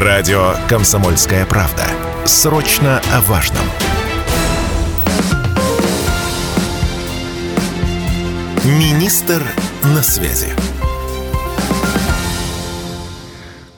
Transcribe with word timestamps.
Радио 0.00 0.52
«Комсомольская 0.68 1.44
правда». 1.44 1.82
Срочно 2.24 3.02
о 3.12 3.20
важном. 3.22 3.64
Министр 8.64 9.42
на 9.82 10.00
связи. 10.00 10.52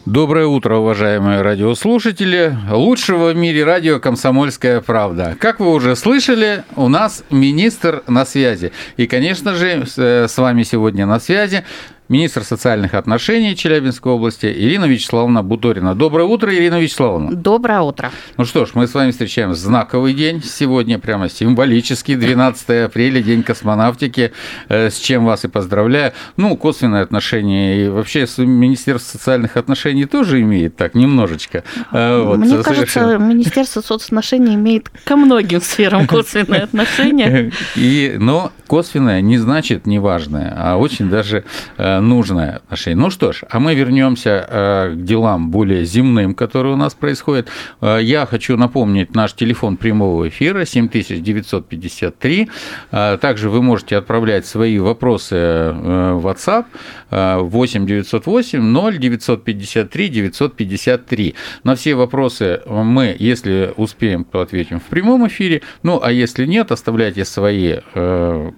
Доброе 0.04 0.44
утро, 0.44 0.76
уважаемые 0.76 1.40
радиослушатели. 1.40 2.54
Лучшего 2.70 3.30
в 3.30 3.36
мире 3.36 3.64
радио 3.64 3.98
«Комсомольская 3.98 4.82
правда». 4.82 5.38
Как 5.40 5.58
вы 5.58 5.72
уже 5.72 5.96
слышали, 5.96 6.64
у 6.76 6.88
нас 6.88 7.24
министр 7.30 8.02
на 8.06 8.26
связи. 8.26 8.72
И, 8.98 9.06
конечно 9.06 9.54
же, 9.54 9.86
с 9.86 10.36
вами 10.36 10.64
сегодня 10.64 11.06
на 11.06 11.18
связи 11.18 11.64
министр 12.10 12.42
социальных 12.42 12.94
отношений 12.94 13.54
Челябинской 13.56 14.12
области 14.12 14.46
Ирина 14.46 14.86
Вячеславовна 14.86 15.44
Буторина. 15.44 15.94
Доброе 15.94 16.24
утро, 16.24 16.52
Ирина 16.52 16.80
Вячеславовна. 16.80 17.30
Доброе 17.30 17.80
утро. 17.82 18.10
Ну 18.36 18.44
что 18.44 18.66
ж, 18.66 18.70
мы 18.74 18.88
с 18.88 18.94
вами 18.94 19.12
встречаем 19.12 19.54
знаковый 19.54 20.12
день. 20.12 20.42
Сегодня 20.42 20.98
прямо 20.98 21.28
символический, 21.28 22.16
12 22.16 22.86
апреля, 22.86 23.22
День 23.22 23.44
космонавтики, 23.44 24.32
э, 24.68 24.90
с 24.90 24.98
чем 24.98 25.24
вас 25.24 25.44
и 25.44 25.48
поздравляю. 25.48 26.12
Ну, 26.36 26.56
косвенное 26.56 27.02
отношение 27.02 27.84
и 27.84 27.88
вообще 27.88 28.26
Министерство 28.38 29.18
социальных 29.18 29.56
отношений 29.56 30.06
тоже 30.06 30.40
имеет 30.40 30.74
так 30.74 30.96
немножечко. 30.96 31.62
Э, 31.92 32.22
вот, 32.24 32.38
Мне 32.38 32.48
совершенно... 32.48 32.74
кажется, 32.74 33.18
Министерство 33.18 33.80
соцотношений 33.82 34.54
имеет 34.56 34.88
ко 35.04 35.14
многим 35.14 35.60
сферам 35.60 36.06
косвенное 36.08 36.64
отношение. 36.64 37.52
И, 37.76 38.16
но 38.18 38.50
косвенное 38.70 39.20
не 39.20 39.36
значит 39.36 39.84
неважное, 39.84 40.54
а 40.56 40.76
очень 40.76 41.10
даже 41.10 41.42
э, 41.76 41.98
нужное 41.98 42.58
отношение. 42.58 43.02
Ну 43.02 43.10
что 43.10 43.32
ж, 43.32 43.42
а 43.50 43.58
мы 43.58 43.74
вернемся 43.74 44.46
э, 44.48 44.92
к 44.94 45.04
делам 45.04 45.50
более 45.50 45.84
земным, 45.84 46.34
которые 46.34 46.74
у 46.74 46.76
нас 46.76 46.94
происходят. 46.94 47.48
Э, 47.80 47.98
я 48.00 48.26
хочу 48.26 48.56
напомнить 48.56 49.12
наш 49.12 49.32
телефон 49.32 49.76
прямого 49.76 50.28
эфира 50.28 50.64
7953. 50.64 52.48
Э, 52.92 53.18
также 53.20 53.50
вы 53.50 53.60
можете 53.60 53.96
отправлять 53.96 54.46
свои 54.46 54.78
вопросы 54.78 55.34
в 55.34 56.24
WhatsApp 56.24 56.66
8 57.10 57.86
908 57.86 58.60
0 58.60 58.98
953 58.98 60.08
953. 60.08 61.34
На 61.64 61.74
все 61.74 61.96
вопросы 61.96 62.60
мы, 62.66 63.16
если 63.18 63.74
успеем, 63.76 64.22
то 64.22 64.40
ответим 64.40 64.78
в 64.78 64.84
прямом 64.84 65.26
эфире. 65.26 65.62
Ну, 65.82 65.98
а 66.00 66.12
если 66.12 66.46
нет, 66.46 66.70
оставляйте 66.70 67.24
свои 67.24 67.78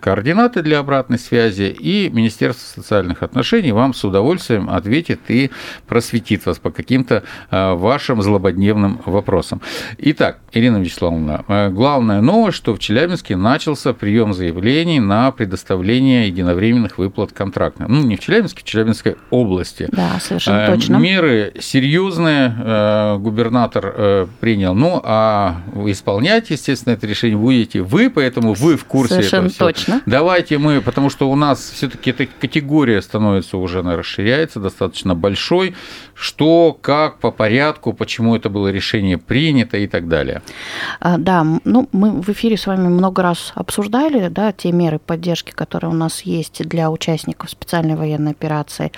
координаты 0.02 0.62
для 0.62 0.80
обратной 0.80 1.18
связи, 1.18 1.74
и 1.78 2.10
Министерство 2.10 2.80
социальных 2.80 3.22
отношений 3.22 3.70
вам 3.70 3.94
с 3.94 4.04
удовольствием 4.04 4.68
ответит 4.68 5.20
и 5.28 5.50
просветит 5.86 6.44
вас 6.44 6.58
по 6.58 6.70
каким-то 6.70 7.22
э, 7.50 7.72
вашим 7.74 8.20
злободневным 8.20 9.00
вопросам. 9.06 9.62
Итак, 9.98 10.40
Ирина 10.50 10.78
Вячеславовна, 10.78 11.44
э, 11.46 11.68
главная 11.70 12.20
новость, 12.20 12.56
что 12.56 12.74
в 12.74 12.80
Челябинске 12.80 13.36
начался 13.36 13.92
прием 13.92 14.34
заявлений 14.34 14.98
на 14.98 15.30
предоставление 15.30 16.26
единовременных 16.26 16.98
выплат 16.98 17.32
контрактных. 17.32 17.88
Ну, 17.88 18.02
не 18.02 18.16
в 18.16 18.20
Челябинске, 18.20 18.62
в 18.62 18.64
Челябинской 18.64 19.16
области. 19.30 19.88
Да, 19.92 20.18
совершенно 20.20 20.64
э, 20.64 20.74
точно. 20.74 20.96
Меры 20.96 21.54
серьезные 21.60 23.18
губернатор 23.18 24.26
принял. 24.40 24.74
Ну, 24.74 25.00
а 25.04 25.60
исполнять, 25.86 26.50
естественно, 26.50 26.94
это 26.94 27.06
решение 27.06 27.36
будете 27.36 27.82
вы, 27.82 28.10
поэтому 28.10 28.54
вы 28.54 28.76
в 28.76 28.84
курсе 28.84 29.14
Совершенно 29.14 29.46
этого 29.46 29.50
всего. 29.50 29.68
точно. 29.68 29.91
Давайте 30.06 30.58
мы, 30.58 30.80
потому 30.80 31.10
что 31.10 31.30
у 31.30 31.36
нас 31.36 31.70
все-таки 31.70 32.10
эта 32.10 32.26
категория 32.26 33.02
становится 33.02 33.56
уже, 33.56 33.80
она 33.80 33.96
расширяется, 33.96 34.60
достаточно 34.60 35.14
большой. 35.14 35.74
Что, 36.14 36.76
как, 36.80 37.18
по 37.18 37.30
порядку, 37.30 37.92
почему 37.92 38.36
это 38.36 38.48
было 38.48 38.68
решение 38.68 39.18
принято 39.18 39.76
и 39.76 39.86
так 39.86 40.08
далее. 40.08 40.42
А, 41.00 41.18
да, 41.18 41.44
ну 41.64 41.88
мы 41.92 42.22
в 42.22 42.28
эфире 42.30 42.56
с 42.56 42.66
вами 42.66 42.88
много 42.88 43.22
раз 43.22 43.52
обсуждали, 43.54 44.28
да, 44.28 44.52
те 44.52 44.72
меры 44.72 44.98
поддержки, 44.98 45.50
которые 45.50 45.90
у 45.90 45.94
нас 45.94 46.22
есть 46.22 46.66
для 46.66 46.90
участников 46.90 47.50
специальной 47.50 47.96
военной 47.96 48.32
операции. 48.32 48.92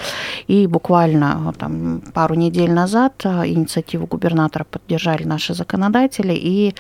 И 0.47 0.67
буквально 0.67 1.55
там, 1.59 2.03
пару 2.13 2.35
недель 2.35 2.73
назад 2.73 3.23
а, 3.25 3.47
инициативу 3.47 4.07
губернатора 4.07 4.65
поддержали 4.65 5.25
наши 5.25 5.55
законодатели, 5.55 6.35
и 6.35 6.75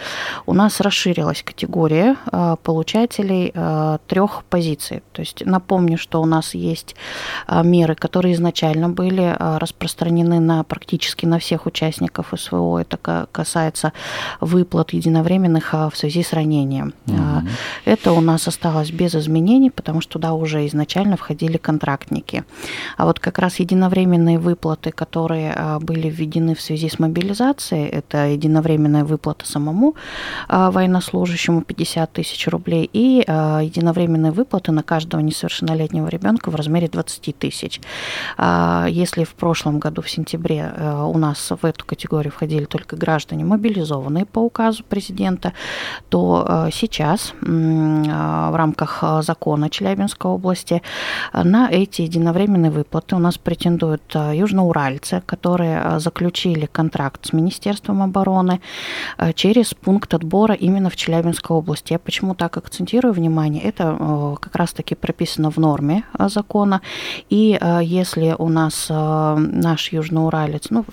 у 0.47 0.55
нас 0.55 0.81
расширилась 0.81 1.43
категория 1.43 2.16
а, 2.31 2.56
получателей 2.56 3.53
трех 4.06 4.44
позиций. 4.44 5.03
То 5.12 5.20
есть 5.20 5.44
напомню, 5.44 5.98
что 5.98 6.20
у 6.22 6.26
нас 6.26 6.54
есть 6.54 6.97
меры, 7.50 7.94
которые 7.94 8.34
изначально 8.34 8.88
были 8.88 9.37
распространены 9.38 10.41
на 10.41 10.65
практически 10.65 11.26
на 11.26 11.38
всех 11.38 11.66
участников 11.66 12.32
СВО. 12.37 12.78
Это 12.78 13.26
касается 13.32 13.92
выплат 14.41 14.92
единовременных 14.92 15.72
в 15.72 15.92
связи 15.94 16.22
с 16.22 16.32
ранением. 16.32 16.94
Угу. 17.06 17.48
Это 17.84 18.12
у 18.12 18.20
нас 18.20 18.48
осталось 18.48 18.91
без 18.91 19.15
изменений, 19.15 19.70
потому 19.70 20.00
что 20.00 20.15
туда 20.15 20.34
уже 20.34 20.66
изначально 20.66 21.16
входили 21.16 21.56
контрактники. 21.56 22.44
А 22.97 23.04
вот 23.04 23.19
как 23.21 23.38
раз 23.38 23.60
единовременные 23.60 24.38
выплаты, 24.38 24.91
которые 24.92 25.78
были 25.81 26.09
введены 26.09 26.54
в 26.54 26.60
связи 26.60 26.88
с 26.88 26.98
мобилизацией, 26.98 27.86
это 27.86 28.26
единовременная 28.26 29.04
выплата 29.04 29.47
самому 29.47 29.94
военнослужащему 30.48 31.62
50 31.62 32.12
тысяч 32.12 32.47
рублей 32.48 32.88
и 32.92 33.25
единовременные 33.94 34.32
выплаты 34.32 34.72
на 34.72 34.82
каждого 34.82 35.21
несовершеннолетнего 35.21 36.09
ребенка 36.09 36.50
в 36.50 36.55
размере 36.55 36.88
20 36.88 37.37
тысяч. 37.38 37.81
А, 38.37 38.87
если 38.88 39.25
в 39.25 39.34
прошлом 39.34 39.78
году, 39.78 40.03
в 40.03 40.10
сентябре, 40.10 40.72
э, 40.77 41.03
у 41.05 41.19
нас 41.19 41.50
в 41.50 41.65
эту 41.65 41.84
категорию 41.84 42.33
входили 42.33 42.65
только 42.65 42.97
граждане, 42.97 43.44
мобилизованные 43.44 44.25
по 44.27 44.41
указу 44.41 44.84
президента, 44.84 45.53
то 46.09 46.44
э, 46.49 46.71
сейчас 46.72 47.34
э, 47.41 47.47
в 47.47 48.56
рамках 48.56 49.04
закона 49.21 49.71
Челябинской 49.71 50.31
области 50.31 50.83
на 51.33 51.69
эти 51.71 52.03
единовременные 52.03 52.71
выплаты 52.71 53.16
у 53.16 53.19
нас 53.19 53.38
претендуют 53.38 54.15
южноуральцы, 54.15 55.22
которые 55.27 56.00
заключили 56.00 56.66
контракт 56.66 57.27
с 57.27 57.33
Министерством 57.33 58.03
обороны 58.03 58.60
через 59.34 59.75
пункт 59.75 60.15
отбора 60.15 60.54
именно 60.54 60.91
в 60.91 60.97
Челябинской 60.97 61.56
области. 61.56 61.93
Я 61.93 61.99
почему 61.99 62.34
так 62.34 62.56
акцентирую 62.56 63.15
внимание? 63.15 63.62
Это 63.75 64.37
как 64.41 64.55
раз-таки 64.55 64.95
прописано 64.95 65.51
в 65.51 65.57
норме 65.57 66.05
закона. 66.19 66.81
И 67.29 67.59
э, 67.61 67.81
если 67.83 68.37
у 68.39 68.49
нас 68.49 68.87
э, 68.89 69.37
наш 69.37 69.93
южноуралец, 69.93 70.71
ну, 70.71 70.85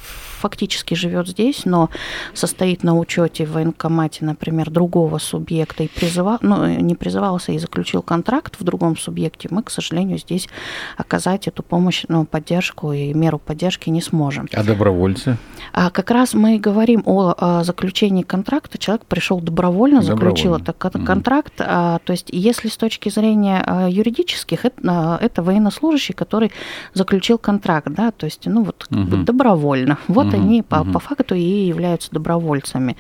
фактически 0.42 0.96
живет 0.96 1.28
здесь, 1.28 1.66
но 1.66 1.90
состоит 2.34 2.84
на 2.84 2.98
учете 2.98 3.46
в 3.46 3.52
военкомате, 3.52 4.26
например, 4.26 4.72
другого 4.72 5.20
субъекта 5.20 5.84
и 5.84 5.88
призывал, 5.88 6.40
ну, 6.42 6.66
не 6.66 6.96
призывался 6.96 7.52
и 7.52 7.60
заключил 7.60 8.02
контракт 8.02 8.56
в 8.60 8.64
другом 8.64 8.98
субъекте, 8.98 9.48
мы, 9.52 9.62
к 9.62 9.70
сожалению, 9.70 10.18
здесь 10.18 10.50
оказать 10.98 11.48
эту 11.48 11.62
помощь, 11.62 12.06
ну, 12.08 12.26
поддержку 12.26 12.94
и 12.94 13.14
меру 13.14 13.38
поддержки 13.38 13.90
не 13.90 14.02
сможем. 14.02 14.48
А 14.54 14.64
добровольцы? 14.64 15.38
А 15.74 15.92
как 15.92 16.10
раз 16.10 16.34
мы 16.34 16.58
говорим 16.58 17.04
о, 17.06 17.36
о 17.38 17.64
заключении 17.64 18.24
контракта. 18.24 18.80
Человек 18.80 19.06
пришел 19.06 19.40
добровольно, 19.40 20.02
заключил 20.02 20.56
этот 20.56 20.78
контракт. 20.78 21.54
Угу. 21.60 21.70
А, 21.70 22.00
то 22.04 22.14
есть, 22.14 22.30
если 22.32 22.70
с 22.72 22.78
точки 22.78 23.10
зрения 23.10 23.64
а, 23.66 23.88
юридических, 23.90 24.66
это, 24.66 24.82
а, 24.88 25.18
это 25.22 25.44
военнослужащий, 25.44 26.14
который 26.14 26.52
заключил 26.94 27.38
контракт, 27.38 27.88
да, 27.90 28.12
то 28.12 28.26
есть, 28.26 28.46
ну 28.46 28.64
вот 28.64 28.88
угу. 28.90 29.18
добровольно. 29.18 29.98
Вот 30.08 30.28
угу. 30.28 30.36
они 30.36 30.62
по, 30.62 30.78
угу. 30.78 30.94
по 30.94 31.00
факту 31.00 31.36
и 31.36 31.42
являются 31.42 32.12
добровольцами. 32.12 32.98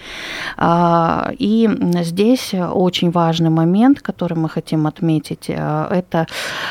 А, 0.57 1.31
и 1.37 1.69
здесь 2.01 2.53
очень 2.53 3.11
важный 3.11 3.49
момент, 3.49 4.01
который 4.01 4.37
мы 4.37 4.49
хотим 4.49 4.87
отметить, 4.87 5.49
это 5.49 6.27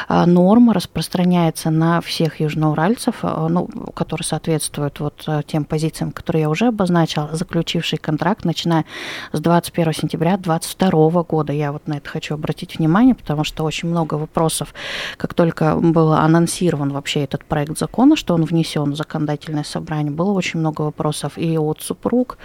норма 0.09 0.75
распространяется 0.75 1.71
на 1.71 2.01
всех 2.01 2.41
южноуральцев, 2.41 3.23
ну, 3.23 3.69
которые 3.95 4.25
соответствуют 4.25 5.01
вот 5.01 5.27
тем 5.47 5.65
позициям, 5.65 6.13
которые 6.13 6.43
я 6.43 6.51
уже 6.51 6.67
обозначила, 6.67 7.31
заключивший 7.33 7.99
контракт, 7.99 8.45
начиная 8.45 8.85
с 9.33 9.41
21 9.41 9.93
сентября 9.93 10.37
2022 10.37 11.23
года. 11.23 11.53
Я 11.53 11.73
вот 11.73 11.87
на 11.87 11.95
это 11.95 12.09
хочу 12.09 12.35
обратить 12.35 12.79
внимание, 12.79 12.90
потому 13.15 13.45
что 13.45 13.65
очень 13.65 13.89
много 13.89 14.15
вопросов, 14.15 14.75
как 15.17 15.35
только 15.35 15.77
был 15.77 16.13
анонсирован 16.13 16.91
вообще 16.91 17.25
этот 17.25 17.45
проект 17.45 17.79
закона, 17.79 18.17
что 18.17 18.35
он 18.35 18.45
внесен 18.45 18.93
в 18.93 18.97
законодательное 18.97 19.65
собрание, 19.65 20.13
было 20.13 20.33
очень 20.33 20.61
много 20.61 20.83
вопросов 20.83 21.39
и 21.39 21.59
от 21.59 21.81
супруг, 21.83 22.39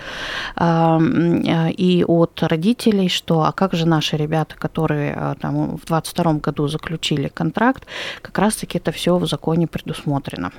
и 0.62 2.06
от 2.08 2.44
родителей, 2.44 3.10
что 3.10 3.44
а 3.44 3.52
как 3.52 3.74
же 3.74 3.88
наши 3.88 4.18
ребята, 4.18 4.56
которые 4.58 5.14
а, 5.14 5.36
там, 5.36 5.78
в 5.78 5.86
2022 5.86 6.34
году 6.34 6.68
заключили 6.68 7.28
контракт, 7.28 7.86
как 8.22 8.38
раз-таки 8.38 8.78
это 8.78 8.92
все 8.92 9.18
в 9.18 9.28
законе 9.28 9.68
предусмотрено. 9.68 10.52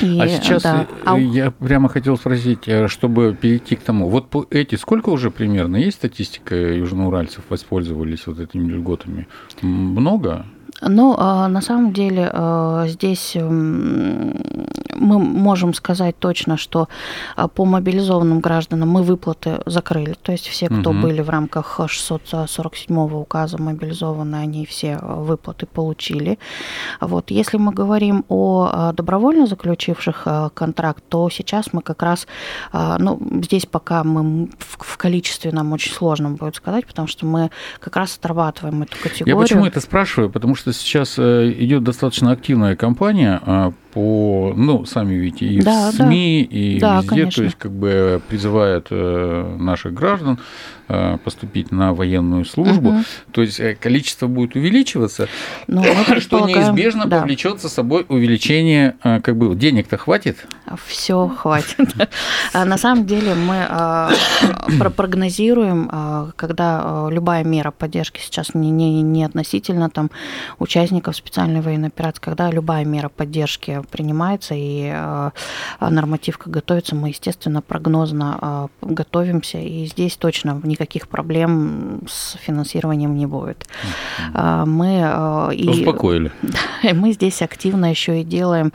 И, 0.00 0.18
а 0.20 0.28
сейчас 0.28 0.62
да. 0.64 0.86
А 1.04 1.16
я 1.18 1.52
прямо 1.52 1.88
хотел 1.88 2.16
спросить, 2.16 2.66
э, 2.66 2.88
чтобы 2.88 3.36
перейти 3.40 3.76
к 3.76 3.82
тому, 3.82 4.08
вот 4.08 4.28
по 4.28 4.44
эти 4.50 4.74
сколько 4.74 5.10
уже 5.10 5.30
примерно 5.30 5.76
есть 5.76 5.98
статистика 5.98 6.56
южноуральцев 6.56 7.44
воспользовались 7.48 8.26
вот 8.26 8.40
этими 8.40 8.72
льготами? 8.72 9.28
Много? 9.62 10.46
Ну, 10.82 11.14
а, 11.16 11.46
на 11.48 11.60
самом 11.60 11.92
деле, 11.92 12.28
а, 12.32 12.86
здесь 12.88 13.36
мы 15.00 15.18
можем 15.18 15.74
сказать 15.74 16.18
точно, 16.18 16.56
что 16.56 16.88
по 17.54 17.64
мобилизованным 17.64 18.40
гражданам 18.40 18.88
мы 18.90 19.02
выплаты 19.02 19.60
закрыли, 19.66 20.14
то 20.22 20.32
есть 20.32 20.46
все, 20.46 20.68
кто 20.68 20.90
угу. 20.90 21.00
были 21.00 21.22
в 21.22 21.30
рамках 21.30 21.80
647 21.86 22.96
указа 23.14 23.60
мобилизованы, 23.60 24.36
они 24.36 24.66
все 24.66 24.98
выплаты 24.98 25.66
получили. 25.66 26.38
Вот. 27.00 27.30
Если 27.30 27.56
мы 27.56 27.72
говорим 27.72 28.24
о 28.28 28.92
добровольно 28.92 29.46
заключивших 29.46 30.26
контракт, 30.54 31.02
то 31.08 31.28
сейчас 31.30 31.72
мы 31.72 31.82
как 31.82 32.02
раз, 32.02 32.26
ну, 32.72 33.20
здесь 33.42 33.66
пока 33.66 34.04
мы 34.04 34.48
в 34.58 34.96
количестве 34.96 35.52
нам 35.52 35.72
очень 35.72 35.92
сложно 35.92 36.30
будет 36.30 36.56
сказать, 36.56 36.86
потому 36.86 37.08
что 37.08 37.26
мы 37.26 37.50
как 37.80 37.96
раз 37.96 38.16
отрабатываем 38.16 38.82
эту 38.82 38.96
категорию. 39.02 39.36
Я 39.36 39.40
почему 39.40 39.66
это 39.66 39.80
спрашиваю? 39.80 40.30
Потому 40.30 40.54
что 40.54 40.72
сейчас 40.72 41.18
э, 41.18 41.52
идет 41.58 41.84
достаточно 41.84 42.32
активная 42.32 42.76
кампания 42.76 43.40
а, 43.44 43.72
по, 43.92 44.52
ну, 44.56 44.84
сами 44.84 45.14
видите, 45.14 45.46
и 45.46 45.60
да, 45.60 45.90
в 45.90 45.94
СМИ, 45.94 46.48
да. 46.50 46.56
и 46.56 46.78
да, 46.78 46.96
везде, 46.96 47.08
конечно. 47.08 47.30
то 47.30 47.44
есть 47.44 47.56
как 47.56 47.72
бы 47.72 48.20
призывают 48.28 48.88
э, 48.90 49.56
наших 49.58 49.94
граждан 49.94 50.38
поступить 51.24 51.70
на 51.70 51.92
военную 51.92 52.44
службу, 52.44 52.90
угу. 52.90 53.04
то 53.32 53.42
есть 53.42 53.60
э, 53.60 53.74
количество 53.74 54.26
будет 54.26 54.56
увеличиваться, 54.56 55.28
ну, 55.66 55.84
что 56.18 56.46
неизбежно 56.46 57.06
да. 57.06 57.20
повлечет 57.20 57.60
за 57.60 57.68
собой 57.68 58.04
увеличение, 58.08 58.96
как 59.02 59.36
бы 59.36 59.54
денег-то 59.54 59.96
хватит? 59.96 60.46
Все 60.86 61.28
хватит. 61.28 61.78
А 62.52 62.64
на 62.64 62.78
самом 62.78 63.06
деле 63.06 63.34
мы 63.34 64.90
прогнозируем, 64.96 66.32
когда 66.36 67.08
любая 67.10 67.44
мера 67.44 67.70
поддержки 67.70 68.20
сейчас 68.20 68.54
не, 68.54 68.70
не, 68.70 69.02
не 69.02 69.24
относительно 69.24 69.90
там 69.90 70.10
участников 70.58 71.16
специальной 71.16 71.60
военной 71.60 71.88
операции, 71.88 72.20
когда 72.20 72.50
любая 72.50 72.84
мера 72.84 73.08
поддержки 73.08 73.82
принимается 73.90 74.54
и 74.54 74.90
э, 74.92 75.30
нормативка 75.80 76.50
готовится, 76.50 76.94
мы, 76.94 77.08
естественно, 77.08 77.62
прогнозно 77.62 78.68
э, 78.82 78.86
готовимся, 78.94 79.58
и 79.58 79.86
здесь 79.86 80.16
точно 80.16 80.54
никаких 80.80 81.08
проблем 81.08 82.00
с 82.08 82.36
финансированием 82.38 83.14
не 83.14 83.26
будет. 83.26 83.66
Mm-hmm. 84.34 84.66
Мы 84.66 85.54
и, 85.54 85.68
успокоили. 85.68 86.32
Мы 86.92 87.12
здесь 87.12 87.42
активно 87.42 87.90
еще 87.90 88.20
и 88.20 88.24
делаем, 88.24 88.72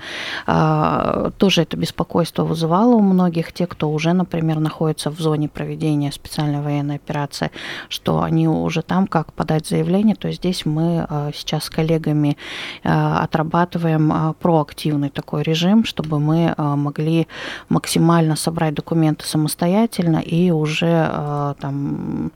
тоже 1.38 1.62
это 1.62 1.78
беспокойство 1.78 2.44
вызывало 2.44 2.96
у 2.96 3.02
многих, 3.02 3.52
те, 3.54 3.68
кто 3.68 3.90
уже, 3.92 4.14
например, 4.14 4.60
находится 4.60 5.10
в 5.10 5.20
зоне 5.20 5.50
проведения 5.50 6.12
специальной 6.12 6.62
военной 6.62 6.96
операции, 6.96 7.52
что 7.90 8.22
они 8.22 8.48
уже 8.48 8.82
там, 8.82 9.08
как 9.08 9.34
подать 9.34 9.68
заявление, 9.68 10.16
то 10.16 10.32
здесь 10.32 10.66
мы 10.66 11.08
сейчас 11.34 11.66
с 11.66 11.70
коллегами 11.70 12.38
отрабатываем 12.84 14.36
проактивно 14.40 14.86
оперативный 14.86 15.10
такой 15.10 15.44
режим, 15.44 15.86
чтобы 15.86 16.20
мы 16.20 16.54
э, 16.58 16.76
могли 16.76 17.28
максимально 17.70 18.36
собрать 18.36 18.74
документы 18.74 19.26
самостоятельно 19.26 20.18
и 20.18 20.52
уже 20.52 21.10
э, 21.12 21.54
там 21.96 22.32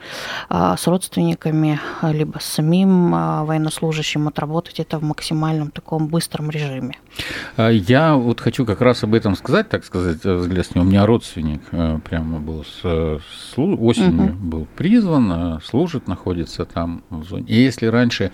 э, 0.49 0.75
с 0.77 0.87
родственниками, 0.87 1.79
либо 2.03 2.39
с 2.39 2.45
самим 2.45 3.11
военнослужащим 3.11 4.27
отработать 4.27 4.79
это 4.79 4.97
в 4.99 5.03
максимальном 5.03 5.71
таком 5.71 6.07
быстром 6.07 6.49
режиме. 6.49 6.97
А 7.57 7.69
я 7.69 8.15
вот 8.15 8.39
хочу 8.39 8.65
как 8.65 8.81
раз 8.81 9.03
об 9.03 9.13
этом 9.13 9.35
сказать, 9.35 9.69
так 9.69 9.83
сказать, 9.85 10.23
взгляд 10.23 10.65
с 10.65 10.75
него. 10.75 10.85
У 10.85 10.87
меня 10.87 11.05
родственник 11.05 11.61
прямо 12.03 12.39
был 12.39 12.63
с, 12.63 12.81
с 12.81 13.53
осенью 13.57 14.33
угу. 14.33 14.33
был 14.33 14.67
призван, 14.75 15.61
служит, 15.61 16.07
находится 16.07 16.65
там 16.65 17.03
в 17.09 17.23
зоне. 17.23 17.45
И 17.47 17.55
если 17.61 17.87
раньше, 17.87 18.31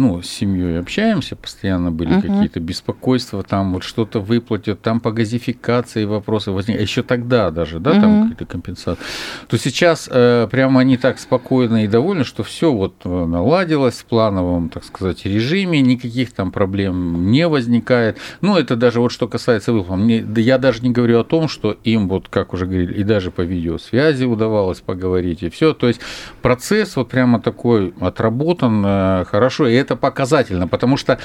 ну, 0.00 0.22
с 0.22 0.30
семьей 0.30 0.80
общаемся, 0.80 1.36
постоянно 1.36 1.92
были 1.92 2.14
угу. 2.14 2.22
какие-то 2.22 2.58
беспокойства, 2.58 3.42
там 3.42 3.74
вот 3.74 3.82
что-то 3.82 4.18
выплатят, 4.18 4.80
там 4.80 4.98
по 4.98 5.12
газификации 5.12 6.06
вопросы 6.06 6.52
возникли, 6.52 6.80
еще 6.80 7.02
тогда 7.02 7.50
даже, 7.50 7.80
да, 7.80 7.92
там 7.92 8.22
какие-то 8.22 8.46
компенсации, 8.46 9.02
то 9.46 9.58
сейчас 9.58 10.08
э, 10.10 10.48
прямо 10.50 10.80
они 10.80 10.96
так 10.96 11.18
спокойно 11.18 11.84
и 11.84 11.86
довольны, 11.86 12.24
что 12.24 12.42
все 12.42 12.72
вот 12.72 12.94
э, 13.04 13.08
наладилось 13.26 13.98
в 13.98 14.06
плановом, 14.06 14.70
так 14.70 14.84
сказать, 14.84 15.26
режиме, 15.26 15.82
никаких 15.82 16.32
там 16.32 16.50
проблем 16.50 17.30
не 17.30 17.46
возникает. 17.46 18.16
Ну, 18.40 18.56
это 18.56 18.76
даже 18.76 19.00
вот 19.00 19.12
что 19.12 19.28
касается 19.28 19.74
выплат. 19.74 19.98
Мне, 19.98 20.22
да 20.22 20.40
я 20.40 20.56
даже 20.56 20.80
не 20.82 20.90
говорю 20.90 21.20
о 21.20 21.24
том, 21.24 21.46
что 21.48 21.76
им 21.84 22.08
вот, 22.08 22.28
как 22.28 22.54
уже 22.54 22.64
говорили, 22.64 22.94
и 22.94 23.02
даже 23.02 23.30
по 23.30 23.42
видеосвязи 23.42 24.24
удавалось 24.24 24.80
поговорить, 24.80 25.42
и 25.42 25.50
все. 25.50 25.74
То 25.74 25.88
есть 25.88 26.00
процесс 26.40 26.96
вот 26.96 27.10
прямо 27.10 27.38
такой 27.38 27.92
отработан 28.00 28.82
э, 28.86 29.24
хорошо, 29.26 29.68
и 29.68 29.74
это 29.74 29.89
показательно, 29.96 30.68
потому 30.68 30.96
что 30.96 31.18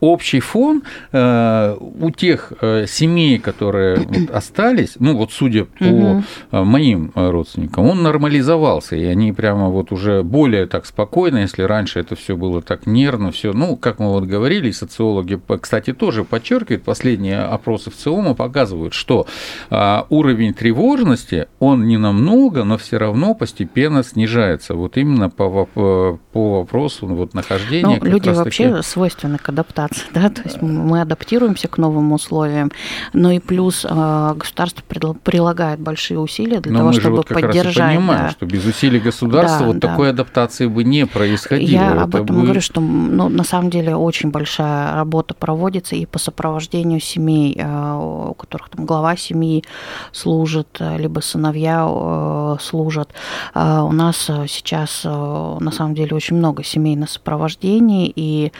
общий 0.00 0.40
фон 0.40 0.82
э, 1.12 1.76
у 1.80 2.10
тех 2.10 2.52
э, 2.60 2.86
семей, 2.86 3.38
которые 3.38 3.96
вот 3.96 4.30
остались, 4.30 4.96
ну 4.98 5.16
вот 5.16 5.32
судя 5.32 5.64
по 5.64 5.84
угу. 5.84 6.24
моим 6.50 7.12
родственникам, 7.14 7.86
он 7.86 8.02
нормализовался, 8.02 8.96
и 8.96 9.04
они 9.04 9.32
прямо 9.32 9.68
вот 9.68 9.92
уже 9.92 10.22
более 10.22 10.66
так 10.66 10.86
спокойно, 10.86 11.38
если 11.38 11.62
раньше 11.62 12.00
это 12.00 12.14
все 12.14 12.36
было 12.36 12.60
так 12.60 12.86
нервно, 12.86 13.32
все, 13.32 13.52
ну, 13.52 13.76
как 13.76 13.98
мы 13.98 14.10
вот 14.10 14.24
говорили, 14.24 14.70
социологи, 14.70 15.40
кстати, 15.60 15.92
тоже 15.92 16.24
подчеркивают, 16.24 16.84
последние 16.84 17.40
опросы 17.40 17.90
в 17.90 17.96
ЦИОМа 17.96 18.34
показывают, 18.34 18.92
что 18.92 19.26
уровень 19.70 20.52
тревожности, 20.52 21.48
он 21.58 21.86
не 21.86 21.96
намного, 21.96 22.64
но 22.64 22.76
все 22.76 22.98
равно 22.98 23.34
постепенно 23.34 24.02
снижается, 24.02 24.74
вот 24.74 24.96
именно 24.96 25.30
по, 25.30 25.66
по 25.66 26.18
вопросу 26.34 27.06
вот 27.06 27.34
нахождения. 27.34 27.98
Ну, 28.00 28.04
люди 28.04 28.28
вообще 28.28 28.82
свойственны 28.82 29.38
к 29.38 29.48
адаптации 29.48 29.85
адаптация, 29.86 30.08
да, 30.12 30.30
то 30.30 30.42
есть 30.42 30.62
мы 30.62 31.00
адаптируемся 31.00 31.68
к 31.68 31.78
новым 31.78 32.12
условиям, 32.12 32.70
но 33.12 33.30
и 33.30 33.38
плюс 33.38 33.86
а, 33.88 34.34
государство 34.34 34.82
прилагает 34.86 35.80
большие 35.80 36.18
усилия 36.18 36.60
для 36.60 36.72
но 36.72 36.78
того, 36.78 36.92
чтобы 36.92 37.16
вот 37.16 37.28
поддержать. 37.28 37.76
Раз 37.76 37.94
понимаем, 37.94 38.22
да. 38.26 38.30
что 38.30 38.46
без 38.46 38.64
усилий 38.64 39.00
государства 39.00 39.60
да, 39.60 39.66
вот 39.66 39.78
да. 39.78 39.88
такой 39.88 40.10
адаптации 40.10 40.66
бы 40.66 40.84
не 40.84 41.06
происходило. 41.06 41.68
Я 41.68 41.92
Это 41.92 42.02
об 42.02 42.14
этом 42.14 42.36
бы... 42.36 42.42
говорю, 42.42 42.60
что 42.60 42.80
ну, 42.80 43.28
на 43.28 43.44
самом 43.44 43.70
деле 43.70 43.96
очень 43.96 44.30
большая 44.30 44.94
работа 44.94 45.34
проводится 45.34 45.96
и 45.96 46.06
по 46.06 46.18
сопровождению 46.18 47.00
семей, 47.00 47.58
а, 47.62 48.30
у 48.30 48.34
которых 48.34 48.70
там 48.70 48.86
глава 48.86 49.16
семьи 49.16 49.64
служит, 50.12 50.80
либо 50.80 51.20
сыновья 51.20 52.56
служат. 52.60 53.10
А, 53.54 53.84
у 53.84 53.92
нас 53.92 54.16
сейчас 54.48 55.04
на 55.04 55.70
самом 55.70 55.94
деле 55.94 56.14
очень 56.14 56.36
много 56.36 56.64
семей 56.64 56.96
на 56.96 57.06
сопровождении, 57.06 58.12
и 58.14 58.52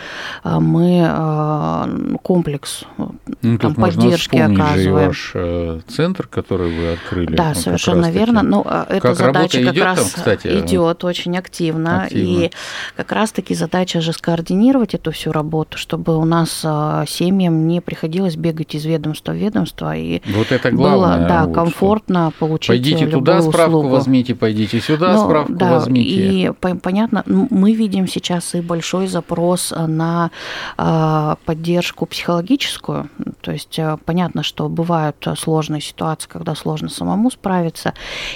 мы 0.44 1.06
комплекс 2.22 2.84
ну, 3.42 3.58
там, 3.58 3.74
поддержки 3.74 4.36
оказываем. 4.36 5.08
ваш 5.08 5.32
э, 5.34 5.80
центр, 5.88 6.26
который 6.26 6.70
вы 6.70 6.92
открыли. 6.92 7.34
Да, 7.36 7.54
совершенно 7.54 8.10
верно. 8.10 8.42
Ну, 8.42 8.64
э, 8.64 8.84
эта 8.88 9.00
как 9.00 9.16
задача 9.16 9.64
как 9.64 9.76
раз 9.76 9.98
там, 9.98 10.06
кстати? 10.06 10.60
идет 10.60 11.04
очень 11.04 11.36
активно, 11.36 12.04
активно. 12.04 12.44
И 12.44 12.50
как 12.96 13.12
раз-таки 13.12 13.54
задача 13.54 14.00
же 14.00 14.12
скоординировать 14.12 14.94
эту 14.94 15.10
всю 15.12 15.32
работу, 15.32 15.78
чтобы 15.78 16.16
у 16.16 16.24
нас 16.24 16.50
семьям 17.08 17.66
не 17.66 17.80
приходилось 17.80 18.36
бегать 18.36 18.74
из 18.74 18.84
ведомства 18.84 19.32
в 19.32 19.36
ведомство. 19.36 19.96
И 19.96 20.20
вот 20.26 20.52
это 20.52 20.70
главное. 20.70 21.18
Было, 21.18 21.28
да, 21.28 21.44
вот, 21.46 21.54
комфортно 21.54 22.32
получить 22.38 22.68
Пойдите 22.68 23.06
туда 23.06 23.42
справку 23.42 23.78
услугу. 23.78 23.88
возьмите, 23.94 24.34
пойдите 24.34 24.80
сюда 24.80 25.14
ну, 25.14 25.24
справку 25.24 25.52
да, 25.54 25.72
возьмите. 25.72 26.10
И 26.10 26.50
понятно, 26.82 27.22
мы 27.26 27.72
видим 27.72 28.06
сейчас 28.06 28.54
и 28.54 28.60
большой 28.60 29.06
запрос 29.06 29.72
на 29.76 30.30
поддержку 31.44 32.06
психологическую. 32.06 33.08
То 33.40 33.52
есть 33.52 33.78
э, 33.78 33.96
понятно, 34.04 34.42
что 34.42 34.68
бывают 34.68 35.26
сложные 35.36 35.80
ситуации, 35.80 36.28
когда 36.28 36.54
сложно 36.54 36.88
самому 36.88 37.30
справиться. 37.30 37.94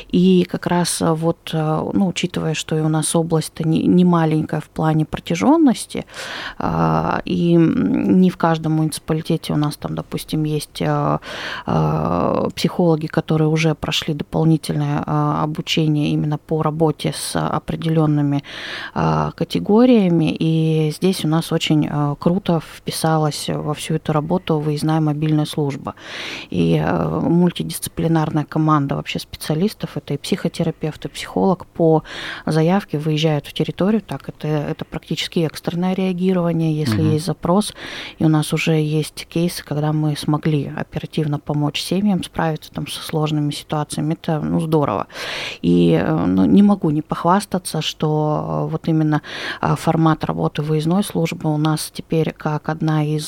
И 0.09 0.45
как 0.45 0.67
раз 0.67 1.00
вот, 1.00 1.50
э, 1.53 1.91
ну, 1.93 2.07
учитывая, 2.07 2.55
что 2.55 2.77
и 2.77 2.81
у 2.81 2.89
нас 2.89 3.17
область-то 3.17 3.67
не, 3.67 3.87
не 3.87 4.05
маленькая 4.05 4.61
в 4.61 4.69
плане 4.69 5.05
протяженности, 5.05 6.05
и 7.25 7.55
не 7.55 8.31
в 8.31 8.37
каждом 8.37 8.73
муниципалитете 8.73 9.53
у 9.53 9.57
нас 9.57 9.77
там, 9.77 9.95
допустим, 9.95 10.45
есть 10.45 10.83
психологи, 12.55 13.07
которые 13.07 13.49
уже 13.49 13.75
прошли 13.75 14.15
дополнительное 14.15 15.03
обучение 15.43 16.11
именно 16.11 16.39
по 16.39 16.62
работе 16.62 17.12
с 17.17 17.37
определенными 17.37 18.43
категориями. 18.95 20.37
И 20.39 20.93
здесь 20.95 21.25
у 21.25 21.29
нас 21.29 21.53
очень 21.53 21.89
круто 22.19 22.60
вписалась 22.61 23.49
во 23.49 23.75
всю 23.75 23.95
эту 23.95 24.12
работу 24.12 24.59
выездная 24.59 25.00
мобильная 25.00 25.47
служба. 25.47 25.95
И 26.50 26.76
э, 26.76 27.21
мультидисциплинарная 27.21 28.45
команда 28.45 28.97
вообще 28.97 29.19
специалистов, 29.19 29.97
это 29.97 30.14
и 30.14 30.19
психотерапевт, 30.19 31.05
и 31.07 31.09
психолог 31.09 31.67
по 31.67 32.02
заявке 32.47 32.99
выезжают 32.99 33.47
в 33.47 33.52
территорию, 33.52 34.02
так 34.02 34.29
это, 34.29 34.49
это 34.49 34.85
практически 34.85 35.40
экстренное 35.40 35.95
реагирование, 35.95 36.75
если 36.75 37.00
угу. 37.00 37.11
есть 37.12 37.26
запрос, 37.26 37.75
и 38.19 38.25
у 38.25 38.29
нас 38.29 38.52
уже 38.52 38.73
есть 38.73 39.26
кейсы, 39.26 39.64
когда 39.64 39.93
мы 39.93 40.17
смогли 40.17 40.73
оперативно 40.76 41.38
помочь 41.38 41.81
семьям 41.81 42.23
справиться 42.23 42.50
справиться 42.50 42.73
там 42.73 42.87
со 42.87 43.02
сложными 43.02 43.50
ситуациями. 43.50 44.14
Это 44.14 44.40
ну, 44.40 44.61
здорово. 44.61 45.07
И 45.62 46.02
ну, 46.07 46.45
не 46.45 46.62
могу 46.62 46.90
не 46.90 47.02
похвастаться, 47.02 47.83
что 47.83 48.69
вот 48.71 48.88
именно 48.88 49.23
формат 49.61 50.25
работы 50.25 50.62
выездной 50.62 51.05
службы 51.05 51.52
у 51.52 51.57
нас 51.59 51.90
теперь 51.93 52.33
как 52.33 52.50
одна 52.57 53.04
из 53.04 53.26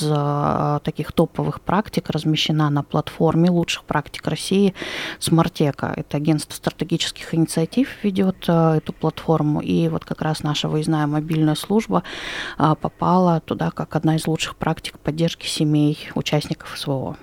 таких 0.83 1.13
топовых 1.13 1.61
практик 1.61 2.11
размещена 2.11 2.71
на 2.71 2.83
платформе 2.83 3.51
лучших 3.51 3.85
практик 3.85 4.27
России 4.27 4.75
Смартека. 5.19 5.93
Это 5.97 6.17
агентство 6.17 6.55
стратегических 6.55 7.35
инициатив 7.35 7.89
ведет 8.03 8.49
эту 8.49 8.93
платформу. 8.93 9.61
И 9.61 9.89
вот 9.89 10.05
как 10.05 10.23
раз 10.23 10.43
наша 10.43 10.69
выездная 10.69 11.07
мобильная 11.07 11.55
служба 11.55 12.03
попала 12.57 13.41
туда 13.41 13.71
как 13.71 13.95
одна 13.97 14.17
из 14.17 14.27
лучших 14.27 14.57
практик 14.57 14.99
поддержки 14.99 15.47
семей 15.47 15.99
участников 16.15 16.79
СВО. 16.79 17.17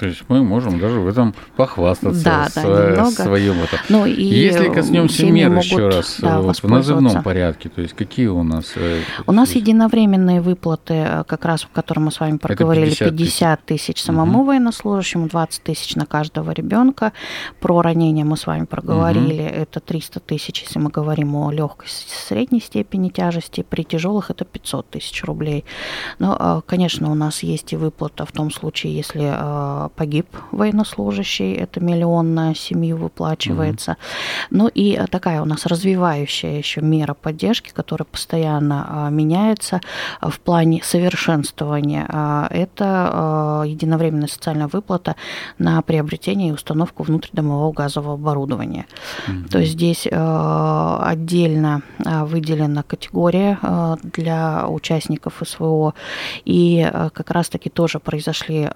То 0.00 0.06
есть 0.06 0.22
мы 0.28 0.42
можем 0.42 0.80
даже 0.80 0.98
в 0.98 1.06
этом 1.06 1.34
похвастаться 1.56 2.24
да, 2.24 2.48
с, 2.48 2.54
да, 2.54 3.10
своим 3.10 3.60
это. 3.60 3.78
Ну, 3.90 4.06
и 4.06 4.22
Если 4.22 4.70
коснемся 4.70 5.26
мер 5.26 5.50
могут, 5.50 5.64
еще 5.64 5.88
раз 5.88 6.16
да, 6.20 6.40
вот, 6.40 6.56
в 6.56 6.66
назывном 6.66 7.22
порядке, 7.22 7.68
то 7.68 7.82
есть 7.82 7.92
какие 7.92 8.28
у 8.28 8.42
нас? 8.42 8.72
Э, 8.76 9.02
у 9.26 9.32
нас 9.32 9.52
единовременные 9.52 10.40
выплаты, 10.40 10.94
э, 10.94 11.24
как 11.24 11.44
раз, 11.44 11.64
о 11.64 11.68
которых 11.74 12.04
мы 12.04 12.12
с 12.12 12.18
вами 12.18 12.38
проговорили, 12.38 12.94
50 12.94 13.10
тысяч, 13.10 13.38
50 13.38 13.64
тысяч 13.66 14.02
самому 14.02 14.38
угу. 14.38 14.46
военнослужащему, 14.46 15.28
20 15.28 15.64
тысяч 15.64 15.94
на 15.96 16.06
каждого 16.06 16.50
ребенка. 16.52 17.12
Про 17.60 17.82
ранения 17.82 18.24
мы 18.24 18.38
с 18.38 18.46
вами 18.46 18.64
проговорили, 18.64 19.42
угу. 19.42 19.54
это 19.54 19.80
300 19.80 20.20
тысяч, 20.20 20.62
если 20.62 20.78
мы 20.78 20.88
говорим 20.88 21.34
о 21.34 21.52
легкой 21.52 21.88
средней 21.90 22.62
степени 22.62 23.10
тяжести, 23.10 23.66
при 23.68 23.82
тяжелых 23.82 24.30
это 24.30 24.46
500 24.46 24.88
тысяч 24.88 25.22
рублей. 25.24 25.66
Но, 26.18 26.38
э, 26.40 26.62
конечно, 26.66 27.12
у 27.12 27.14
нас 27.14 27.42
есть 27.42 27.74
и 27.74 27.76
выплата 27.76 28.24
в 28.24 28.32
том 28.32 28.50
случае, 28.50 28.96
если 28.96 29.89
погиб 29.90 30.26
военнослужащий, 30.52 31.52
это 31.54 31.80
миллион 31.80 32.34
на 32.34 32.54
семью 32.54 32.96
выплачивается. 32.96 33.92
Угу. 33.92 33.98
Ну 34.50 34.68
и 34.68 35.00
такая 35.10 35.42
у 35.42 35.44
нас 35.44 35.66
развивающая 35.66 36.58
еще 36.58 36.80
мера 36.80 37.14
поддержки, 37.14 37.70
которая 37.74 38.06
постоянно 38.06 38.86
а, 38.88 39.10
меняется 39.10 39.80
в 40.22 40.40
плане 40.40 40.80
совершенствования. 40.82 42.06
Это 42.50 43.64
единовременная 43.66 44.28
социальная 44.28 44.68
выплата 44.68 45.16
на 45.58 45.82
приобретение 45.82 46.50
и 46.50 46.52
установку 46.52 47.02
внутридомового 47.02 47.72
газового 47.72 48.14
оборудования. 48.14 48.86
Угу. 49.28 49.48
То 49.50 49.58
есть 49.58 49.72
здесь 49.72 50.06
отдельно 50.06 51.82
выделена 51.98 52.82
категория 52.82 53.58
для 54.02 54.66
участников 54.68 55.42
СВО, 55.44 55.94
и 56.44 56.90
как 57.12 57.30
раз-таки 57.30 57.70
тоже 57.70 57.98
произошли 57.98 58.68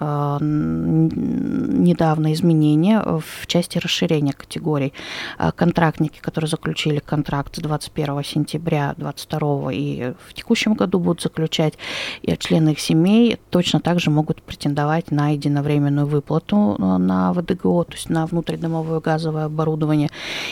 недавно 1.08 2.32
изменения 2.32 3.00
в 3.00 3.46
части 3.46 3.78
расширения 3.78 4.32
категорий. 4.32 4.92
А, 5.38 5.52
контрактники, 5.52 6.18
которые 6.20 6.48
заключили 6.48 6.98
контракт 6.98 7.56
с 7.56 7.60
21 7.60 8.24
сентября 8.24 8.94
2022 8.96 9.72
и 9.72 10.14
в 10.28 10.34
текущем 10.34 10.74
году 10.74 10.98
будут 10.98 11.22
заключать, 11.22 11.74
и 12.22 12.36
члены 12.36 12.70
их 12.70 12.80
семей 12.80 13.38
точно 13.50 13.80
также 13.80 14.10
могут 14.10 14.42
претендовать 14.42 15.10
на 15.10 15.30
единовременную 15.30 16.06
выплату 16.06 16.76
а, 16.78 16.98
на 16.98 17.32
ВДГО, 17.32 17.84
то 17.84 17.92
есть 17.92 18.10
на 18.10 18.26
внутридомовое 18.26 19.00
газовое 19.00 19.44
оборудование. 19.44 20.10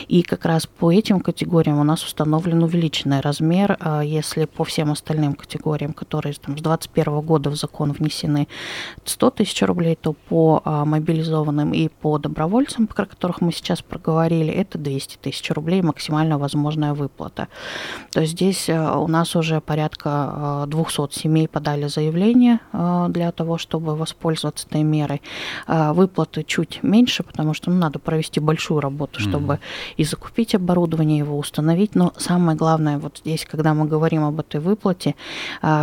И 0.08 0.22
как 0.22 0.44
раз 0.44 0.66
по 0.66 0.92
этим 0.92 1.20
категориям 1.20 1.78
у 1.78 1.84
нас 1.84 2.04
установлен 2.04 2.62
увеличенный 2.62 3.20
размер, 3.20 3.76
а, 3.80 4.02
если 4.02 4.44
по 4.44 4.64
всем 4.64 4.90
остальным 4.90 5.34
категориям, 5.34 5.92
которые 5.92 6.34
там, 6.34 6.56
с 6.56 6.62
2021 6.62 7.20
года 7.20 7.50
в 7.50 7.56
закон 7.56 7.92
внесены 7.92 8.48
100 9.04 9.30
тысяч 9.30 9.62
рублей, 9.62 9.96
то 10.00 10.14
по 10.32 10.42
по 10.42 10.62
мобилизованным 10.64 11.74
и 11.74 11.88
по 11.88 12.16
добровольцам, 12.16 12.86
про 12.86 13.04
которых 13.04 13.42
мы 13.42 13.52
сейчас 13.52 13.82
проговорили, 13.82 14.50
это 14.50 14.78
200 14.78 15.18
тысяч 15.18 15.50
рублей 15.50 15.82
максимально 15.82 16.38
возможная 16.38 16.94
выплата. 16.94 17.48
То 18.12 18.22
есть 18.22 18.32
здесь 18.32 18.70
э, 18.70 18.96
у 18.96 19.08
нас 19.08 19.36
уже 19.36 19.60
порядка 19.60 20.64
200 20.68 21.00
э, 21.00 21.06
семей 21.10 21.48
подали 21.48 21.86
заявление 21.86 22.60
э, 22.72 23.08
для 23.10 23.30
того, 23.30 23.58
чтобы 23.58 23.94
воспользоваться 23.94 24.66
этой 24.66 24.82
мерой. 24.82 25.20
Выплаты 25.68 26.44
чуть 26.44 26.82
меньше, 26.82 27.24
потому 27.24 27.52
что 27.52 27.70
ну, 27.70 27.76
надо 27.76 27.98
провести 27.98 28.40
большую 28.40 28.80
работу, 28.80 29.20
чтобы 29.20 29.54
mm-hmm. 29.54 29.94
и 29.98 30.04
закупить 30.04 30.54
оборудование, 30.54 31.18
его 31.18 31.36
установить. 31.36 31.94
Но 31.94 32.14
самое 32.16 32.56
главное 32.56 32.98
вот 32.98 33.18
здесь, 33.18 33.44
когда 33.44 33.74
мы 33.74 33.84
говорим 33.84 34.24
об 34.24 34.40
этой 34.40 34.60
выплате, 34.60 35.14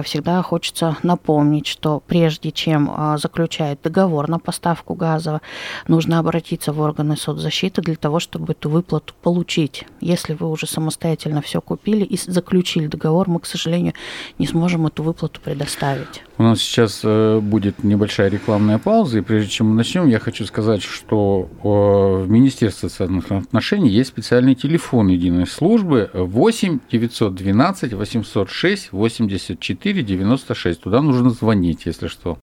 всегда 0.03 0.41
хочется 0.41 0.97
напомнить, 1.03 1.67
что 1.67 2.01
прежде 2.07 2.51
чем 2.51 3.17
заключать 3.17 3.79
договор 3.83 4.27
на 4.27 4.38
поставку, 4.39 4.95
газа, 4.95 5.41
нужно 5.87 6.19
обратиться 6.19 6.73
в 6.73 6.79
органы 6.79 7.17
соцзащиты 7.17 7.81
для 7.81 7.95
того, 7.95 8.19
чтобы 8.19 8.53
эту 8.53 8.69
выплату 8.69 9.13
получить. 9.21 9.85
Если 10.01 10.33
вы 10.33 10.49
уже 10.49 10.67
самостоятельно 10.67 11.41
все 11.41 11.61
купили 11.61 12.03
и 12.03 12.17
заключили 12.17 12.87
договор, 12.87 13.29
мы, 13.29 13.39
к 13.39 13.45
сожалению, 13.45 13.93
не 14.37 14.47
сможем 14.47 14.87
эту 14.87 15.03
выплату 15.03 15.39
предоставить. 15.41 16.23
У 16.37 16.43
нас 16.43 16.59
сейчас 16.59 17.01
э, 17.03 17.39
будет 17.39 17.83
небольшая 17.83 18.29
рекламная 18.29 18.77
пауза, 18.77 19.17
и 19.17 19.21
прежде 19.21 19.49
чем 19.49 19.67
мы 19.67 19.75
начнем, 19.75 20.07
я 20.07 20.19
хочу 20.19 20.45
сказать, 20.45 20.81
что 20.81 21.49
э, 21.63 22.23
в 22.23 22.29
Министерстве 22.29 22.89
социальных 22.89 23.29
отношений 23.31 23.89
есть 23.89 24.09
специальный 24.09 24.55
телефон 24.55 25.07
единой 25.07 25.47
службы 25.47 26.09
8 26.13 26.79
912 26.89 27.93
806 27.93 28.91
84 28.93 30.03
96. 30.03 30.81
Туда 30.81 31.01
нужно 31.01 31.29
звонить, 31.29 31.85
если 31.85 32.07
что. 32.07 32.37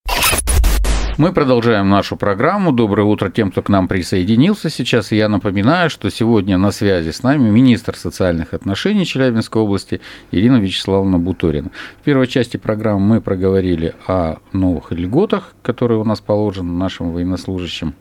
Мы 1.19 1.33
продолжаем 1.33 1.89
нашу 1.89 2.19
программу. 2.19 2.73
Доброе 2.73 3.05
утро 3.05 3.31
тем, 3.31 3.51
кто 3.51 3.63
к 3.63 3.71
нам 3.71 3.89
присоединился 3.89 4.69
сейчас. 4.69 5.13
И 5.13 5.17
я 5.17 5.31
напоминаю, 5.31 5.89
что 5.89 6.11
сегодня 6.11 6.59
на 6.59 6.71
связи 6.73 7.11
с 7.11 7.23
нами 7.23 7.49
министр 7.49 7.97
социальных 7.97 8.53
отношений 8.53 9.07
Челябинской 9.07 9.63
области 9.63 10.03
Ирина 10.31 10.57
Вячеславовна 10.57 11.19
Буторина. 11.19 11.71
В 12.03 12.05
первой 12.05 12.27
части 12.27 12.59
программы 12.59 13.01
мы 13.01 13.21
проговорили 13.23 13.95
о 14.07 14.37
новых 14.53 14.93
льготах, 14.93 15.55
которые 15.63 15.99
у 15.99 16.05
нас 16.05 16.21
положены 16.21 16.75
нашим 16.75 17.13
военнослужащим 17.13 17.95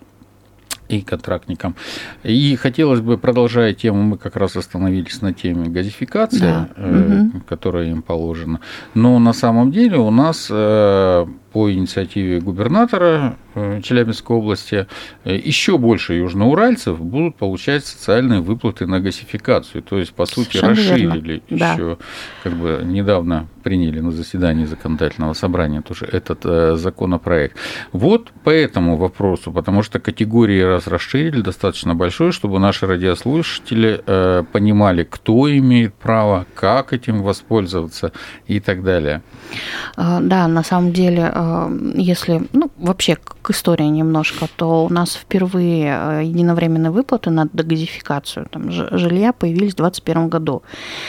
и 0.90 1.00
контрактникам. 1.02 1.76
И 2.24 2.56
хотелось 2.58 3.00
бы, 3.00 3.18
продолжая 3.18 3.74
тему, 3.74 4.04
мы 4.04 4.18
как 4.18 4.36
раз 4.36 4.58
остановились 4.58 5.22
на 5.22 5.34
теме 5.34 5.70
газификации, 5.70 6.40
да. 6.40 6.70
э, 6.76 7.22
угу. 7.22 7.42
которая 7.48 7.86
им 7.86 8.02
положена. 8.02 8.60
Но 8.94 9.18
на 9.20 9.32
самом 9.32 9.72
деле 9.72 9.98
у 9.98 10.12
нас 10.12 10.48
э, 10.52 11.26
по 11.56 11.72
инициативе 11.72 12.42
губернатора 12.42 13.38
э, 13.54 13.80
Челябинской 13.82 14.36
области 14.36 14.88
э, 15.24 15.38
еще 15.38 15.78
больше 15.78 16.16
южноуральцев 16.16 17.00
будут 17.00 17.38
получать 17.38 17.86
социальные 17.86 18.42
выплаты 18.42 18.86
на 18.88 19.00
газификацию. 19.00 19.82
То 19.82 19.98
есть, 19.98 20.14
по 20.14 20.26
сути, 20.26 20.58
Совершенно 20.58 21.14
расширили 21.16 21.42
верно. 21.48 21.74
еще, 21.74 21.96
да. 21.96 22.06
как 22.44 22.54
бы 22.58 22.82
недавно 22.84 23.48
приняли 23.64 24.02
на 24.02 24.12
заседании 24.12 24.66
законодательного 24.66 25.32
собрания 25.32 25.82
тоже 25.82 26.06
этот 26.12 26.42
э, 26.44 26.76
законопроект. 26.76 27.56
Вот 27.94 28.32
по 28.44 28.50
этому 28.50 28.98
вопросу, 28.98 29.54
потому 29.54 29.82
что 29.82 30.02
категории 30.02 30.60
раз 30.60 30.88
расширили 30.88 31.40
достаточно 31.40 31.96
большое, 31.96 32.34
чтобы 32.34 32.60
наши 32.60 32.86
радиослушатели 32.86 34.04
э, 34.06 34.44
понимали, 34.52 35.08
кто 35.10 35.50
имеет 35.50 35.94
право, 35.94 36.46
как 36.54 36.92
этим 36.92 37.24
воспользоваться 37.24 38.12
и 38.46 38.60
так 38.60 38.84
далее. 38.84 39.22
А, 39.96 40.20
да, 40.20 40.50
на 40.50 40.62
самом 40.62 40.92
деле 40.92 41.32
если, 41.96 42.48
ну, 42.54 42.72
вообще 42.78 43.16
к 43.46 43.52
истории 43.52 43.86
немножко, 43.86 44.48
то 44.56 44.86
у 44.86 44.90
нас 44.90 45.14
впервые 45.14 45.86
э, 45.86 46.24
единовременные 46.24 46.92
выплаты 46.92 47.30
на 47.30 47.48
дегазификацию 47.54 48.48
там, 48.50 48.72
жилья 48.72 49.34
появились 49.34 49.74
в 49.74 49.78
2021 49.78 50.30
году. 50.30 50.54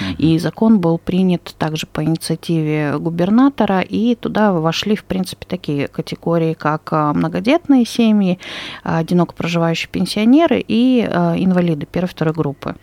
Угу. 0.00 0.16
И 0.19 0.38
закон 0.38 0.78
был 0.81 0.99
принят 0.99 1.55
также 1.59 1.87
по 1.87 2.05
инициативе 2.05 2.99
губернатора, 2.99 3.81
и 3.81 4.14
туда 4.14 4.52
вошли, 4.52 4.97
в 4.97 5.05
принципе, 5.05 5.47
такие 5.49 5.88
категории, 5.88 6.52
как 6.52 6.88
э, 6.93 7.12
многодетные 7.14 7.87
семьи, 7.87 8.38
одиноко 8.83 9.35
проживающие 9.35 9.88
пенсионеры 9.88 10.62
и 10.66 11.09
э, 11.09 11.35
инвалиды 11.38 11.87
первой-второй 11.87 12.35
группы. 12.35 12.76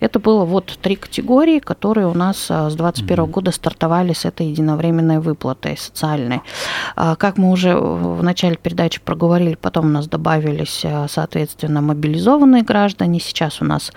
Это 0.00 0.18
было 0.18 0.44
вот 0.44 0.78
три 0.82 0.96
категории, 0.96 1.60
которые 1.60 2.08
у 2.08 2.14
нас 2.14 2.38
с 2.38 2.74
2021 2.74 3.20
угу. 3.20 3.32
года 3.32 3.52
стартовали 3.52 4.12
с 4.12 4.24
этой 4.24 4.48
единовременной 4.48 5.20
выплатой 5.20 5.76
социальной. 5.76 6.42
А 6.96 7.14
как 7.14 7.36
мы 7.36 7.50
уже 7.50 7.76
в 7.76 8.22
начале 8.22 8.56
передачи 8.56 9.00
проговорили, 9.00 9.54
потом 9.54 9.86
у 9.86 9.90
нас 9.90 10.08
добавились, 10.08 10.80
э, 10.82 11.06
соответственно, 11.08 11.82
мобилизованные 11.82 12.62
граждане. 12.62 13.20
Сейчас 13.20 13.60
у 13.60 13.64
нас 13.64 13.92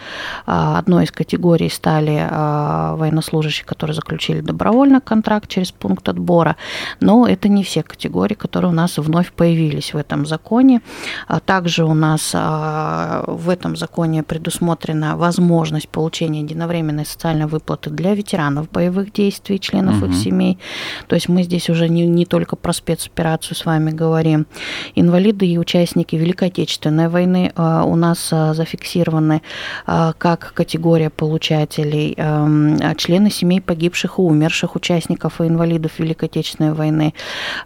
э, 0.46 0.52
одной 0.78 1.06
из 1.06 1.12
категорий 1.12 1.70
стали 1.70 2.28
военнослужащие, 2.30 3.66
которые 3.66 3.96
заключили 3.96 4.42
добровольный 4.42 5.02
контракт 5.02 5.50
через 5.50 5.72
пункт 5.72 6.10
отбора. 6.10 6.58
Но 7.00 7.26
это 7.26 7.48
не 7.48 7.64
все 7.64 7.84
категории, 7.84 8.36
которые 8.36 8.72
у 8.72 8.76
нас 8.76 8.98
вновь 8.98 9.32
появились 9.32 9.94
в 9.94 9.98
этом 9.98 10.26
законе. 10.26 10.82
А 11.28 11.40
также 11.40 11.86
у 11.86 11.94
нас 11.94 12.34
в 12.34 13.50
этом 13.50 13.76
законе 13.76 14.24
предусмотрена 14.24 15.16
возможность 15.16 15.90
получения 15.90 16.42
единовременной 16.42 17.06
социальной 17.06 17.46
выплаты 17.46 17.90
для 17.90 18.14
ветеранов 18.14 18.70
боевых 18.70 19.14
действий, 19.14 19.60
членов 19.60 20.02
угу. 20.02 20.12
их 20.12 20.16
семей. 20.16 20.60
То 21.08 21.16
есть 21.16 21.30
мы 21.30 21.44
здесь 21.44 21.70
уже 21.70 21.88
не, 21.90 22.06
не 22.06 22.26
только 22.26 22.56
про 22.56 22.74
спецоперацию 22.90 23.56
с 23.56 23.66
вами 23.66 23.92
говорим. 23.92 24.48
Инвалиды 24.96 25.46
и 25.46 25.58
участники 25.58 26.16
Великой 26.16 26.48
Отечественной 26.48 27.08
войны 27.08 27.52
у 27.56 27.96
нас 27.96 28.30
зафиксированы 28.30 29.42
как 29.86 30.54
категория 30.54 31.10
получателей, 31.10 32.16
эм, 32.18 32.78
члены 32.98 33.30
семей 33.30 33.62
погибших 33.62 34.18
и 34.18 34.22
умерших 34.22 34.76
участников 34.76 35.42
и 35.42 35.48
инвалидов 35.48 35.92
Великой 36.00 36.26
Отечественной 36.26 36.74
войны. 36.74 37.14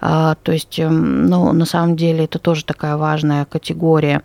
То 0.02 0.36
есть, 0.48 0.80
эм, 0.80 1.28
ну, 1.28 1.54
на 1.54 1.66
самом 1.66 1.96
деле, 1.96 2.26
это 2.26 2.40
тоже 2.40 2.66
такая 2.66 2.98
важная 2.98 3.46
категория. 3.46 4.22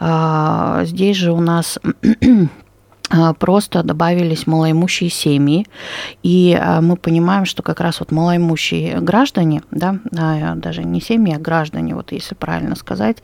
Здесь 0.00 1.16
же 1.16 1.32
у 1.32 1.40
нас 1.40 1.78
а, 1.82 2.48
просто 3.38 3.82
добавились 3.82 4.46
малоимущие 4.46 5.10
семьи, 5.10 5.66
и 6.22 6.58
а, 6.60 6.80
мы 6.80 6.96
понимаем, 6.96 7.44
что 7.44 7.62
как 7.62 7.80
раз 7.80 8.00
вот 8.00 8.10
малоимущие 8.10 9.00
граждане, 9.00 9.62
да, 9.70 9.98
а, 10.16 10.54
даже 10.54 10.84
не 10.84 11.00
семьи, 11.00 11.34
а 11.34 11.38
граждане, 11.38 11.94
вот 11.94 12.12
если 12.12 12.34
правильно 12.34 12.76
сказать, 12.76 13.18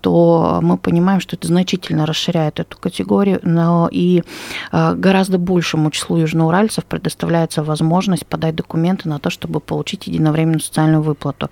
то 0.00 0.60
мы 0.62 0.76
понимаем, 0.76 1.20
что 1.20 1.36
это 1.36 1.48
значительно 1.48 2.06
расширяет 2.06 2.60
эту 2.60 2.76
категорию, 2.78 3.40
но 3.42 3.88
и 3.90 4.22
гораздо 4.70 5.38
большему 5.38 5.90
числу 5.90 6.16
южноуральцев 6.16 6.84
предоставляется 6.84 7.62
возможность 7.62 8.26
подать 8.26 8.54
документы 8.54 9.08
на 9.08 9.18
то, 9.18 9.30
чтобы 9.30 9.60
получить 9.60 10.06
единовременную 10.06 10.60
социальную 10.60 11.02
выплату. 11.02 11.50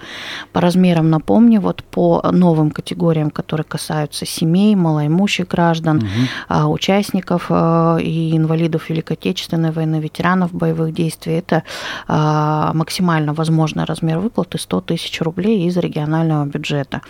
По 0.52 0.60
размерам 0.60 1.10
напомню, 1.10 1.60
вот 1.60 1.82
по 1.84 2.22
новым 2.30 2.70
категориям, 2.70 3.30
которые 3.30 3.64
касаются 3.64 4.26
семей, 4.26 4.74
малоимущих 4.74 5.48
граждан, 5.48 5.98
угу. 5.98 6.72
участников 6.72 7.39
ветеранов 7.40 7.46
э, 7.50 8.02
и 8.02 8.36
инвалидов 8.36 8.90
Великой 8.90 9.16
Отечественной 9.16 9.70
войны, 9.70 10.00
ветеранов 10.00 10.52
боевых 10.52 10.92
действий, 10.92 11.34
это 11.34 11.62
э, 12.08 12.70
максимально 12.74 13.34
возможный 13.34 13.84
размер 13.84 14.18
выплаты 14.18 14.58
100 14.58 14.80
тысяч 14.80 15.20
рублей 15.20 15.66
из 15.66 15.76
регионального 15.76 16.44
бюджета. 16.44 17.00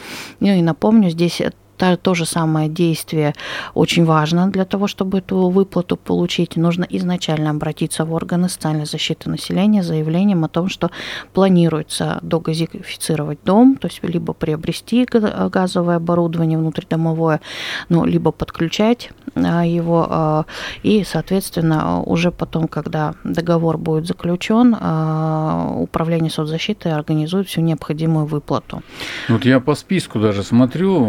Ну 0.40 0.48
и 0.48 0.62
напомню, 0.62 1.10
здесь 1.10 1.40
то, 1.80 1.96
то 1.96 2.14
же 2.14 2.26
самое 2.26 2.68
действие 2.68 3.34
очень 3.74 4.04
важно 4.04 4.50
для 4.50 4.64
того, 4.64 4.86
чтобы 4.86 5.18
эту 5.18 5.48
выплату 5.48 5.96
получить. 5.96 6.56
Нужно 6.56 6.86
изначально 6.90 7.50
обратиться 7.50 8.04
в 8.04 8.12
органы 8.12 8.48
социальной 8.48 8.84
защиты 8.84 9.30
населения 9.30 9.82
с 9.82 9.86
заявлением 9.86 10.44
о 10.44 10.48
том, 10.48 10.68
что 10.68 10.90
планируется 11.32 12.18
догазифицировать 12.22 13.38
дом, 13.44 13.76
то 13.76 13.88
есть 13.88 14.00
либо 14.02 14.34
приобрести 14.34 15.06
газовое 15.50 15.96
оборудование 15.96 16.58
внутридомовое, 16.58 17.40
ну, 17.88 18.04
либо 18.04 18.30
подключать 18.30 19.10
а, 19.34 19.64
его, 19.64 20.06
а, 20.10 20.44
и, 20.82 21.04
соответственно, 21.04 22.02
уже 22.02 22.30
потом, 22.30 22.68
когда 22.68 23.14
договор 23.24 23.78
будет 23.78 24.06
заключен, 24.06 24.76
а, 24.78 25.72
управление 25.76 26.30
соцзащиты 26.30 26.90
организует 26.90 27.48
всю 27.48 27.62
необходимую 27.62 28.26
выплату. 28.26 28.82
Вот 29.28 29.44
я 29.44 29.60
по 29.60 29.74
списку 29.74 30.20
даже 30.20 30.42
смотрю, 30.42 31.00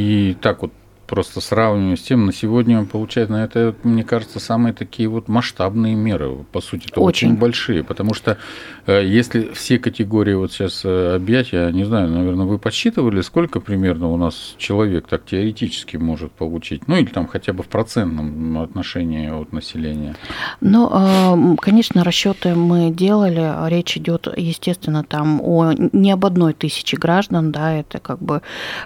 и 0.00 0.34
так 0.34 0.62
вот 0.62 0.72
просто 1.10 1.40
сравниваю 1.40 1.96
с 1.96 2.02
тем, 2.02 2.24
на 2.24 2.32
сегодня 2.32 2.78
он 2.78 2.86
получает 2.86 3.30
на 3.30 3.42
это, 3.42 3.74
мне 3.82 4.04
кажется, 4.04 4.38
самые 4.38 4.72
такие 4.72 5.08
вот 5.08 5.26
масштабные 5.26 5.96
меры, 5.96 6.44
по 6.52 6.60
сути, 6.60 6.86
это 6.88 7.00
очень. 7.00 7.30
очень 7.30 7.36
большие, 7.36 7.82
потому 7.82 8.14
что 8.14 8.38
э, 8.86 9.04
если 9.04 9.50
все 9.52 9.80
категории 9.80 10.34
вот 10.34 10.52
сейчас 10.52 10.82
э, 10.84 11.16
объять, 11.16 11.50
я 11.50 11.72
не 11.72 11.82
знаю, 11.82 12.10
наверное, 12.10 12.46
вы 12.46 12.60
подсчитывали, 12.60 13.22
сколько 13.22 13.58
примерно 13.58 14.06
у 14.06 14.16
нас 14.16 14.54
человек 14.56 15.08
так 15.08 15.24
теоретически 15.24 15.96
может 15.96 16.30
получить, 16.30 16.86
ну 16.86 16.94
или 16.94 17.06
там 17.06 17.26
хотя 17.26 17.52
бы 17.52 17.64
в 17.64 17.66
процентном 17.66 18.60
отношении 18.60 19.28
от 19.30 19.52
населения? 19.52 20.14
Ну, 20.60 20.88
э, 20.92 21.56
конечно, 21.60 22.04
расчеты 22.04 22.54
мы 22.54 22.90
делали, 22.90 23.68
речь 23.68 23.96
идет, 23.96 24.28
естественно, 24.36 25.02
там 25.02 25.40
о 25.42 25.72
не 25.72 26.12
об 26.12 26.24
одной 26.24 26.52
тысяче 26.52 26.96
граждан, 26.96 27.50
да, 27.50 27.74
это 27.74 27.98
как 27.98 28.22
бы 28.22 28.42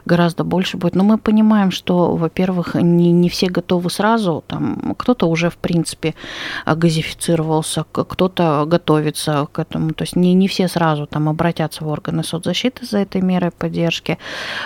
гораздо 0.07 0.43
больше 0.43 0.79
будет, 0.79 0.95
но 0.95 1.05
мы 1.05 1.19
понимаем, 1.19 1.71
что 1.71 2.14
во-первых, 2.17 2.75
не, 2.75 3.13
не 3.13 3.29
все 3.29 3.49
готовы 3.49 3.91
сразу, 3.91 4.45
там 4.47 4.95
кто-то 4.99 5.27
уже, 5.27 5.51
в 5.51 5.57
принципе, 5.57 6.15
газифицировался, 6.67 7.85
кто-то 7.93 8.65
готовится 8.67 9.47
к 9.53 9.59
этому, 9.59 9.93
то 9.93 10.05
есть 10.05 10.17
не, 10.17 10.35
не 10.35 10.49
все 10.49 10.69
сразу 10.69 11.07
там 11.07 11.29
обратятся 11.29 11.85
в 11.85 11.89
органы 11.89 12.25
соцзащиты 12.25 12.87
за 12.87 12.99
этой 12.99 13.21
мерой 13.21 13.51
поддержки. 13.51 14.19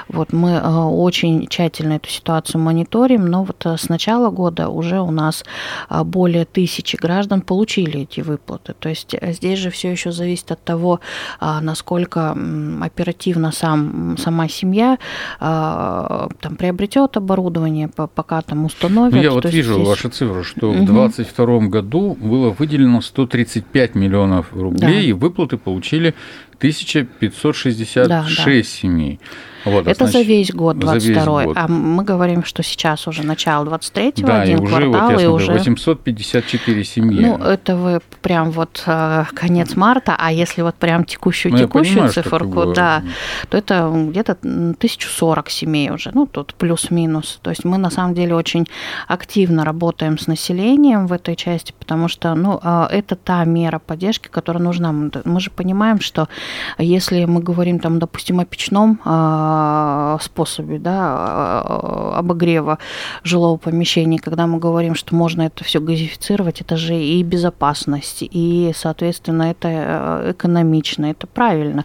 Вот 0.08 0.32
мы 0.32 0.50
э, 0.50 0.68
очень 0.68 1.46
тщательно 1.46 1.94
эту 1.94 2.08
ситуацию 2.08 2.60
мониторим, 2.60 3.26
но 3.26 3.44
вот 3.44 3.64
э, 3.66 3.76
с 3.76 3.88
начала 3.88 4.30
года 4.30 4.68
уже 4.68 5.00
у 5.00 5.10
нас 5.10 5.44
э, 5.90 6.02
более 6.04 6.44
тысячи 6.44 6.96
граждан 6.96 7.40
получили 7.40 8.00
эти 8.00 8.20
выплаты. 8.20 8.74
То 8.78 8.88
есть 8.88 9.14
здесь 9.22 9.58
же 9.58 9.70
все 9.70 9.90
еще 9.90 10.12
зависит 10.12 10.52
от 10.52 10.62
того, 10.64 11.00
насколько 11.40 12.36
оперативно 12.80 13.52
сам, 13.52 14.16
сама 14.18 14.48
семья 14.48 14.98
там 15.38 16.56
приобретет 16.58 17.16
оборудование, 17.16 17.37
оборудование, 17.38 17.88
пока 17.88 18.42
там 18.42 18.64
установят. 18.64 19.12
Ну, 19.12 19.22
я 19.22 19.30
вот 19.30 19.44
вижу 19.44 19.74
здесь... 19.74 19.86
вашу 19.86 20.08
цифру, 20.08 20.44
что 20.44 20.70
угу. 20.70 20.82
в 20.82 20.86
2022 20.86 21.60
году 21.68 22.16
было 22.20 22.50
выделено 22.50 23.00
135 23.00 23.94
миллионов 23.94 24.52
рублей, 24.52 24.80
да. 24.80 25.00
и 25.00 25.12
выплаты 25.12 25.56
получили 25.56 26.14
1566 26.58 28.08
да, 28.08 28.24
да. 28.24 28.62
семей. 28.62 29.20
Вот, 29.64 29.86
это 29.86 30.06
значит, 30.06 30.12
за 30.12 30.22
весь 30.22 30.52
год 30.52 30.78
22 30.78 31.52
А 31.54 31.68
мы 31.68 32.04
говорим, 32.04 32.44
что 32.44 32.62
сейчас 32.62 33.06
уже 33.08 33.24
начало 33.24 33.64
23-го, 33.64 34.26
да, 34.26 34.42
один 34.42 34.58
и 34.58 34.60
уже, 34.60 34.90
квартал, 34.90 35.10
вот, 35.12 35.22
и 35.22 35.26
уже... 35.26 35.52
854 35.52 36.84
семьи. 36.84 37.20
Ну, 37.20 37.38
это 37.38 37.76
вы 37.76 38.00
прям 38.22 38.50
вот 38.50 38.82
э, 38.86 39.24
конец 39.34 39.74
марта, 39.76 40.16
а 40.18 40.32
если 40.32 40.62
вот 40.62 40.76
прям 40.76 41.04
текущую 41.04 41.54
ну, 41.54 42.08
циферку, 42.08 42.72
да, 42.72 43.02
то 43.48 43.56
это 43.56 43.90
где-то 43.92 44.38
1040 44.42 45.50
семей 45.50 45.90
уже, 45.90 46.10
ну, 46.14 46.26
тут 46.26 46.54
плюс-минус. 46.54 47.40
То 47.42 47.50
есть 47.50 47.64
мы 47.64 47.78
на 47.78 47.90
самом 47.90 48.14
деле 48.14 48.34
очень 48.34 48.66
активно 49.06 49.64
работаем 49.64 50.18
с 50.18 50.26
населением 50.26 51.06
в 51.06 51.12
этой 51.12 51.36
части, 51.36 51.74
потому 51.78 52.08
что, 52.08 52.34
ну, 52.34 52.60
э, 52.62 52.86
это 52.90 53.16
та 53.16 53.44
мера 53.44 53.80
поддержки, 53.80 54.28
которая 54.28 54.62
нужна. 54.62 54.92
Мы 54.92 55.40
же 55.40 55.50
понимаем, 55.50 56.00
что 56.00 56.28
если 56.78 57.24
мы 57.24 57.40
говорим 57.40 57.78
там, 57.78 57.98
допустим, 57.98 58.40
о 58.40 58.44
печном 58.44 59.00
э, 59.04 59.98
Э, 59.98 60.16
способе 60.20 60.78
да, 60.78 61.62
э, 61.64 62.18
обогрева 62.18 62.78
жилого 63.24 63.56
помещения, 63.56 64.18
когда 64.18 64.46
мы 64.46 64.58
говорим, 64.58 64.94
что 64.94 65.14
можно 65.14 65.42
это 65.42 65.64
все 65.64 65.80
газифицировать, 65.80 66.60
это 66.60 66.76
же 66.76 66.94
и 66.94 67.22
безопасность, 67.22 68.18
и, 68.20 68.72
соответственно, 68.74 69.44
это 69.44 69.68
э, 69.68 70.32
экономично, 70.32 71.06
это 71.06 71.26
правильно. 71.26 71.84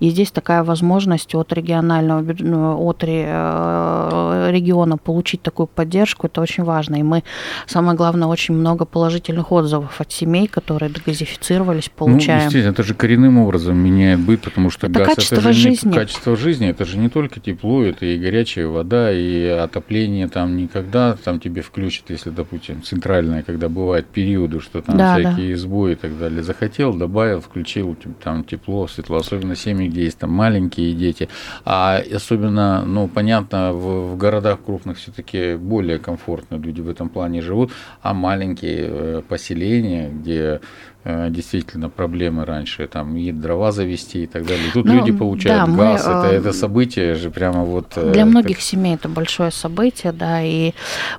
И 0.00 0.10
здесь 0.10 0.30
такая 0.30 0.62
возможность 0.62 1.34
от 1.34 1.52
регионального, 1.52 2.34
ну, 2.38 2.86
от 2.86 3.02
региона 3.02 4.96
получить 4.96 5.42
такую 5.42 5.66
поддержку, 5.66 6.26
это 6.26 6.40
очень 6.40 6.64
важно. 6.64 6.96
И 6.96 7.02
мы, 7.02 7.22
самое 7.66 7.96
главное, 7.96 8.28
очень 8.28 8.54
много 8.54 8.84
положительных 8.84 9.52
отзывов 9.52 10.00
от 10.00 10.12
семей, 10.12 10.46
которые 10.46 10.90
дегазифицировались, 10.90 11.86
ну, 11.88 11.92
получаем. 11.96 12.40
Ну, 12.40 12.46
естественно, 12.46 12.72
это 12.72 12.82
же 12.82 12.94
коренным 12.94 13.38
образом 13.38 13.78
меняет 14.00 14.20
быт, 14.20 14.40
потому 14.40 14.70
что 14.70 14.86
это 14.86 14.98
газ 14.98 15.14
качество 15.14 15.36
это 15.36 15.52
же 15.52 15.52
жизни. 15.52 15.88
не 15.88 15.94
качество 15.94 16.36
жизни, 16.36 16.68
это 16.68 16.84
же 16.84 16.98
не 16.98 17.08
только 17.08 17.40
тепло, 17.40 17.84
это 17.84 18.06
и 18.06 18.18
горячая 18.18 18.66
вода, 18.66 19.12
и 19.12 19.44
отопление 19.44 20.28
там 20.28 20.56
никогда 20.56 21.16
там 21.22 21.40
тебе 21.40 21.62
включат, 21.62 22.10
если, 22.10 22.30
допустим, 22.30 22.82
центральное, 22.82 23.42
когда 23.42 23.68
бывают 23.68 24.06
периоды, 24.06 24.60
что 24.60 24.80
там 24.80 24.96
да, 24.96 25.18
всякие 25.18 25.54
да. 25.54 25.60
сбои 25.60 25.92
и 25.92 25.96
так 25.96 26.18
далее. 26.18 26.42
Захотел, 26.42 26.94
добавил, 26.94 27.40
включил 27.40 27.96
там 28.22 28.44
тепло, 28.44 28.88
светло, 28.88 29.18
особенно 29.18 29.54
семьи, 29.54 29.88
где 29.88 30.04
есть 30.04 30.18
там 30.18 30.30
маленькие 30.30 30.94
дети. 30.94 31.28
А 31.64 32.00
особенно, 32.14 32.84
ну, 32.84 33.08
понятно, 33.08 33.72
в, 33.72 34.12
в 34.12 34.16
городах 34.16 34.60
крупных 34.64 34.98
все-таки 34.98 35.56
более 35.56 35.98
комфортно 35.98 36.56
люди 36.56 36.80
в 36.80 36.88
этом 36.88 37.08
плане 37.08 37.42
живут, 37.42 37.72
а 38.02 38.14
маленькие 38.14 38.86
э, 38.88 39.22
поселения, 39.28 40.10
где 40.10 40.60
действительно 41.04 41.88
проблемы 41.88 42.44
раньше, 42.44 42.86
там 42.86 43.16
и 43.16 43.32
дрова 43.32 43.72
завести 43.72 44.24
и 44.24 44.26
так 44.26 44.44
далее. 44.44 44.70
Тут 44.72 44.84
ну, 44.84 44.94
люди 44.94 45.12
получают 45.12 45.70
да, 45.70 45.76
газ, 45.76 46.06
мы, 46.06 46.12
это, 46.12 46.26
э, 46.26 46.36
это 46.38 46.52
событие 46.52 47.14
же 47.14 47.30
прямо 47.30 47.64
вот... 47.64 47.92
Э, 47.96 48.12
для 48.12 48.26
многих 48.26 48.56
как... 48.56 48.64
семей 48.64 48.94
это 48.96 49.08
большое 49.08 49.50
событие, 49.50 50.12
да, 50.12 50.42
и 50.42 50.72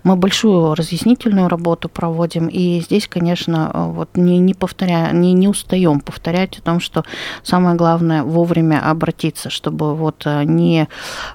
мы 0.03 0.15
большую 0.17 0.75
разъяснительную 0.75 1.47
работу 1.47 1.89
проводим, 1.89 2.47
и 2.47 2.79
здесь, 2.81 3.07
конечно, 3.07 3.71
вот 3.95 4.09
не, 4.15 4.37
не 4.37 4.53
повторяя, 4.53 5.11
не, 5.13 5.33
не 5.33 5.47
устаем 5.47 5.99
повторять 5.99 6.59
о 6.59 6.61
том, 6.61 6.79
что 6.79 7.03
самое 7.41 7.75
главное 7.75 8.21
вовремя 8.21 8.87
обратиться, 8.87 9.49
чтобы 9.49 9.95
вот 9.95 10.25
не... 10.25 10.87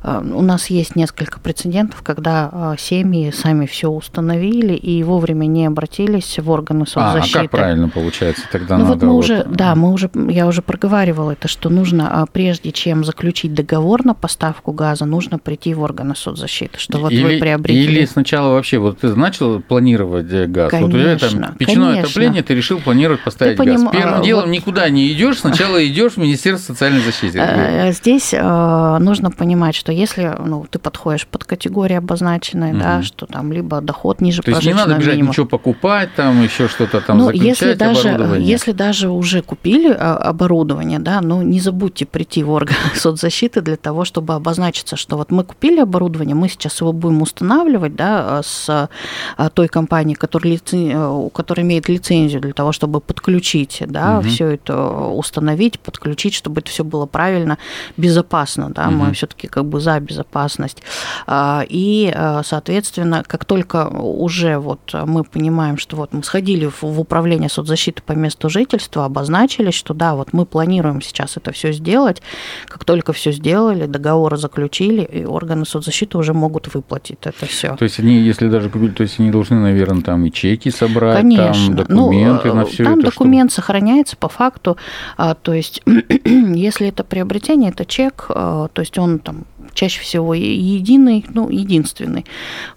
У 0.04 0.42
нас 0.42 0.70
есть 0.70 0.94
несколько 0.94 1.40
прецедентов, 1.40 2.02
когда 2.02 2.76
семьи 2.78 3.30
сами 3.32 3.66
все 3.66 3.88
установили 3.88 4.74
и 4.74 5.02
вовремя 5.02 5.46
не 5.46 5.66
обратились 5.66 6.38
в 6.38 6.50
органы 6.50 6.86
соцзащиты. 6.86 7.38
А, 7.38 7.40
а 7.40 7.42
как 7.42 7.50
правильно 7.50 7.88
получается? 7.88 8.35
Получается, 8.36 8.52
тогда 8.52 8.78
ну, 8.78 8.84
надо... 8.84 8.94
вот 8.94 9.02
мы 9.02 9.12
вот... 9.12 9.18
уже, 9.18 9.44
да, 9.48 9.74
мы 9.74 9.92
уже, 9.92 10.10
я 10.28 10.46
уже 10.46 10.62
проговаривала 10.62 11.32
это, 11.32 11.48
что 11.48 11.68
нужно, 11.68 12.22
а, 12.22 12.26
прежде 12.26 12.72
чем 12.72 13.04
заключить 13.04 13.54
договор 13.54 14.04
на 14.04 14.14
поставку 14.14 14.72
газа, 14.72 15.04
нужно 15.04 15.38
прийти 15.38 15.74
в 15.74 15.82
органы 15.82 16.14
соцзащиты, 16.14 16.78
что 16.78 16.98
вот 16.98 17.12
или, 17.12 17.22
вы 17.22 17.38
приобретели... 17.38 17.98
Или 17.98 18.04
сначала 18.06 18.52
вообще, 18.54 18.78
вот 18.78 19.00
ты 19.00 19.14
начал 19.14 19.60
планировать 19.60 20.32
э, 20.32 20.46
газ, 20.46 20.70
конечно, 20.70 20.98
вот 20.98 21.14
у 21.14 21.18
тебя 21.18 21.18
там 21.18 21.54
печное 21.56 21.86
конечно. 21.86 22.02
отопление, 22.02 22.42
ты 22.42 22.54
решил 22.54 22.80
планировать 22.80 23.22
поставить 23.22 23.56
ты 23.56 23.64
газ. 23.64 23.82
Поним... 23.82 23.90
Первым 23.90 24.22
делом 24.22 24.44
вот... 24.44 24.52
никуда 24.52 24.88
не 24.88 25.12
идешь, 25.12 25.40
сначала 25.40 25.84
идешь 25.86 26.12
в 26.12 26.16
Министерство 26.18 26.72
социальной 26.72 27.00
защиты. 27.00 27.38
Э, 27.38 27.92
здесь 27.92 28.32
э, 28.32 28.98
нужно 29.00 29.30
понимать, 29.30 29.74
что 29.74 29.92
если 29.92 30.34
ну, 30.44 30.66
ты 30.68 30.78
подходишь 30.78 31.26
под 31.26 31.44
категории 31.44 31.96
обозначенные, 31.96 32.72
угу. 32.72 32.80
да, 32.80 33.02
что 33.02 33.26
там 33.26 33.52
либо 33.52 33.80
доход 33.80 34.20
ниже 34.20 34.42
То 34.42 34.50
есть 34.50 34.64
не 34.64 34.74
надо 34.74 34.94
бежать 34.94 35.14
минимум. 35.14 35.30
ничего 35.30 35.46
покупать, 35.46 36.10
там 36.14 36.42
еще 36.42 36.68
что-то 36.68 37.00
там 37.00 37.18
ну, 37.18 37.24
заключать, 37.26 37.46
если 37.46 37.74
даже, 37.74 38.25
если 38.34 38.72
даже 38.72 39.08
уже 39.08 39.42
купили 39.42 39.90
а, 39.90 40.16
оборудование, 40.16 40.98
да, 40.98 41.20
ну 41.20 41.42
не 41.42 41.60
забудьте 41.60 42.06
прийти 42.06 42.42
в 42.42 42.50
орган 42.50 42.76
соцзащиты 42.94 43.60
для 43.60 43.76
того, 43.76 44.04
чтобы 44.04 44.34
обозначиться, 44.34 44.96
что 44.96 45.16
вот 45.16 45.30
мы 45.30 45.44
купили 45.44 45.80
оборудование, 45.80 46.34
мы 46.34 46.48
сейчас 46.48 46.80
его 46.80 46.92
будем 46.92 47.22
устанавливать, 47.22 47.94
да, 47.94 48.42
с 48.42 48.88
а, 49.36 49.48
той 49.50 49.68
компанией, 49.68 50.16
которая, 50.16 50.54
лицен... 50.54 50.90
Э, 50.92 51.30
которая 51.32 51.64
имеет 51.64 51.88
лицензию 51.88 52.40
для 52.40 52.52
того, 52.52 52.72
чтобы 52.72 53.00
подключить, 53.00 53.82
да, 53.86 54.18
угу. 54.18 54.28
все 54.28 54.48
это 54.48 54.90
установить, 54.90 55.80
подключить, 55.80 56.34
чтобы 56.34 56.60
это 56.60 56.70
все 56.70 56.84
было 56.84 57.06
правильно, 57.06 57.58
безопасно, 57.96 58.70
да, 58.70 58.88
угу. 58.88 58.96
мы 58.96 59.12
все-таки 59.12 59.46
как 59.46 59.64
бы 59.64 59.80
за 59.80 59.98
безопасность. 60.00 60.82
А, 61.26 61.64
и, 61.68 62.14
соответственно, 62.44 63.22
как 63.26 63.44
только 63.44 63.88
уже 63.88 64.58
вот 64.58 64.94
мы 65.06 65.24
понимаем, 65.24 65.78
что 65.78 65.96
вот 65.96 66.12
мы 66.12 66.22
сходили 66.22 66.70
в 66.80 67.00
управление 67.00 67.48
соцзащиты 67.48 68.02
по 68.02 68.12
месту 68.16 68.48
жительства, 68.48 69.04
обозначились, 69.04 69.74
что 69.74 69.94
да, 69.94 70.14
вот 70.14 70.32
мы 70.32 70.46
планируем 70.46 71.00
сейчас 71.00 71.36
это 71.36 71.52
все 71.52 71.72
сделать. 71.72 72.22
Как 72.66 72.84
только 72.84 73.12
все 73.12 73.32
сделали, 73.32 73.86
договоры 73.86 74.36
заключили, 74.36 75.02
и 75.02 75.24
органы 75.24 75.64
соцзащиты 75.64 76.18
уже 76.18 76.34
могут 76.34 76.72
выплатить 76.74 77.18
это 77.22 77.46
все. 77.46 77.76
То 77.76 77.84
есть 77.84 78.00
они, 78.00 78.18
если 78.18 78.48
даже 78.48 78.70
купили, 78.70 78.90
то 78.90 79.02
есть 79.02 79.20
они 79.20 79.30
должны, 79.30 79.58
наверное, 79.58 80.02
там 80.02 80.24
и 80.26 80.32
чеки 80.32 80.70
собрать, 80.70 81.16
Конечно. 81.16 81.76
там 81.76 81.86
ну, 81.88 82.04
документы 82.04 82.48
ну, 82.48 82.54
на 82.54 82.64
все 82.64 82.84
там 82.84 82.92
это. 82.94 83.02
Там 83.02 83.10
документ 83.10 83.52
чтобы... 83.52 83.66
сохраняется 83.66 84.16
по 84.16 84.28
факту, 84.28 84.76
а, 85.16 85.34
то 85.34 85.52
есть 85.52 85.82
если 86.24 86.88
это 86.88 87.04
приобретение, 87.04 87.70
это 87.70 87.84
чек, 87.84 88.26
а, 88.28 88.68
то 88.68 88.80
есть 88.80 88.98
он 88.98 89.18
там 89.18 89.44
чаще 89.76 90.00
всего 90.00 90.34
единый, 90.34 91.24
ну, 91.28 91.48
единственный. 91.48 92.26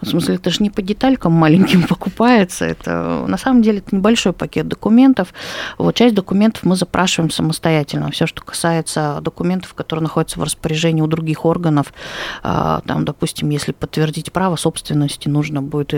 В 0.01 0.05
смысле, 0.05 0.35
это 0.35 0.51
же 0.51 0.57
не 0.61 0.69
по 0.69 0.81
деталькам 0.81 1.31
маленьким 1.31 1.83
покупается, 1.87 2.65
это 2.65 3.25
на 3.27 3.37
самом 3.37 3.61
деле 3.63 3.79
это 3.79 3.95
небольшой 3.95 4.33
пакет 4.33 4.67
документов. 4.67 5.33
Вот 5.77 5.95
часть 5.95 6.13
документов 6.13 6.63
мы 6.63 6.75
запрашиваем 6.75 7.31
самостоятельно. 7.31 8.11
Все, 8.11 8.27
что 8.27 8.43
касается 8.43 9.19
документов, 9.21 9.73
которые 9.73 10.03
находятся 10.03 10.39
в 10.39 10.43
распоряжении 10.43 11.01
у 11.01 11.07
других 11.07 11.45
органов, 11.45 11.93
а, 12.43 12.81
там, 12.85 13.05
допустим, 13.05 13.49
если 13.49 13.71
подтвердить 13.71 14.31
право 14.31 14.57
собственности, 14.57 15.29
нужно 15.29 15.61
будет 15.61 15.93
э, 15.93 15.97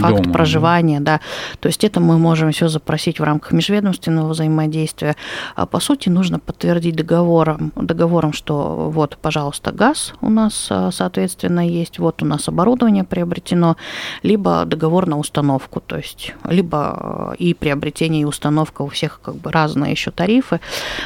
факт 0.00 0.22
Дома, 0.22 0.32
проживания, 0.32 1.00
да. 1.00 1.18
да. 1.18 1.20
То 1.60 1.68
есть 1.68 1.84
это 1.84 2.00
мы 2.00 2.18
можем 2.18 2.52
все 2.52 2.68
запросить 2.68 3.20
в 3.20 3.24
рамках 3.24 3.52
межведомственного 3.52 4.30
взаимодействия. 4.30 5.16
А 5.54 5.66
по 5.66 5.80
сути, 5.80 6.08
нужно 6.08 6.38
подтвердить 6.38 6.96
договором, 6.96 7.72
договором, 7.76 8.32
что 8.32 8.90
вот 8.90 9.16
пожалуйста, 9.20 9.72
газ 9.72 10.14
у 10.20 10.30
нас, 10.30 10.68
а, 10.70 10.90
соответственно, 10.90 11.66
есть, 11.66 11.98
вот 11.98 12.22
у 12.22 12.26
нас 12.26 12.48
оборудование 12.48 13.04
приобретено, 13.04 13.76
либо 14.22 14.64
договор 14.64 15.06
на 15.06 15.18
установку, 15.18 15.80
то 15.80 15.96
есть 15.96 16.34
либо 16.44 16.78
а, 16.78 17.32
и 17.38 17.54
приобретение, 17.54 18.22
и 18.22 18.24
установка 18.24 18.82
у 18.82 18.88
всех 18.88 19.20
как 19.22 19.36
бы 19.36 19.52
разные 19.52 19.92
еще 19.92 20.10
тарифы, 20.10 20.60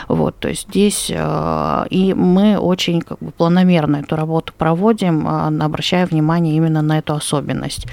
вот, 0.09 0.39
то 0.39 0.49
есть 0.49 0.69
здесь 0.69 1.13
а, 1.15 1.87
и 1.91 2.15
мы 2.15 2.59
очень 2.59 3.01
как 3.01 3.19
бы 3.19 3.31
планомерно 3.31 3.97
эту 3.97 4.17
работу 4.17 4.53
проводим, 4.57 5.27
обращая 5.27 6.07
внимание 6.07 6.57
именно 6.57 6.83
на 6.83 6.99
эту 6.99 7.15
особенность. 7.15 7.87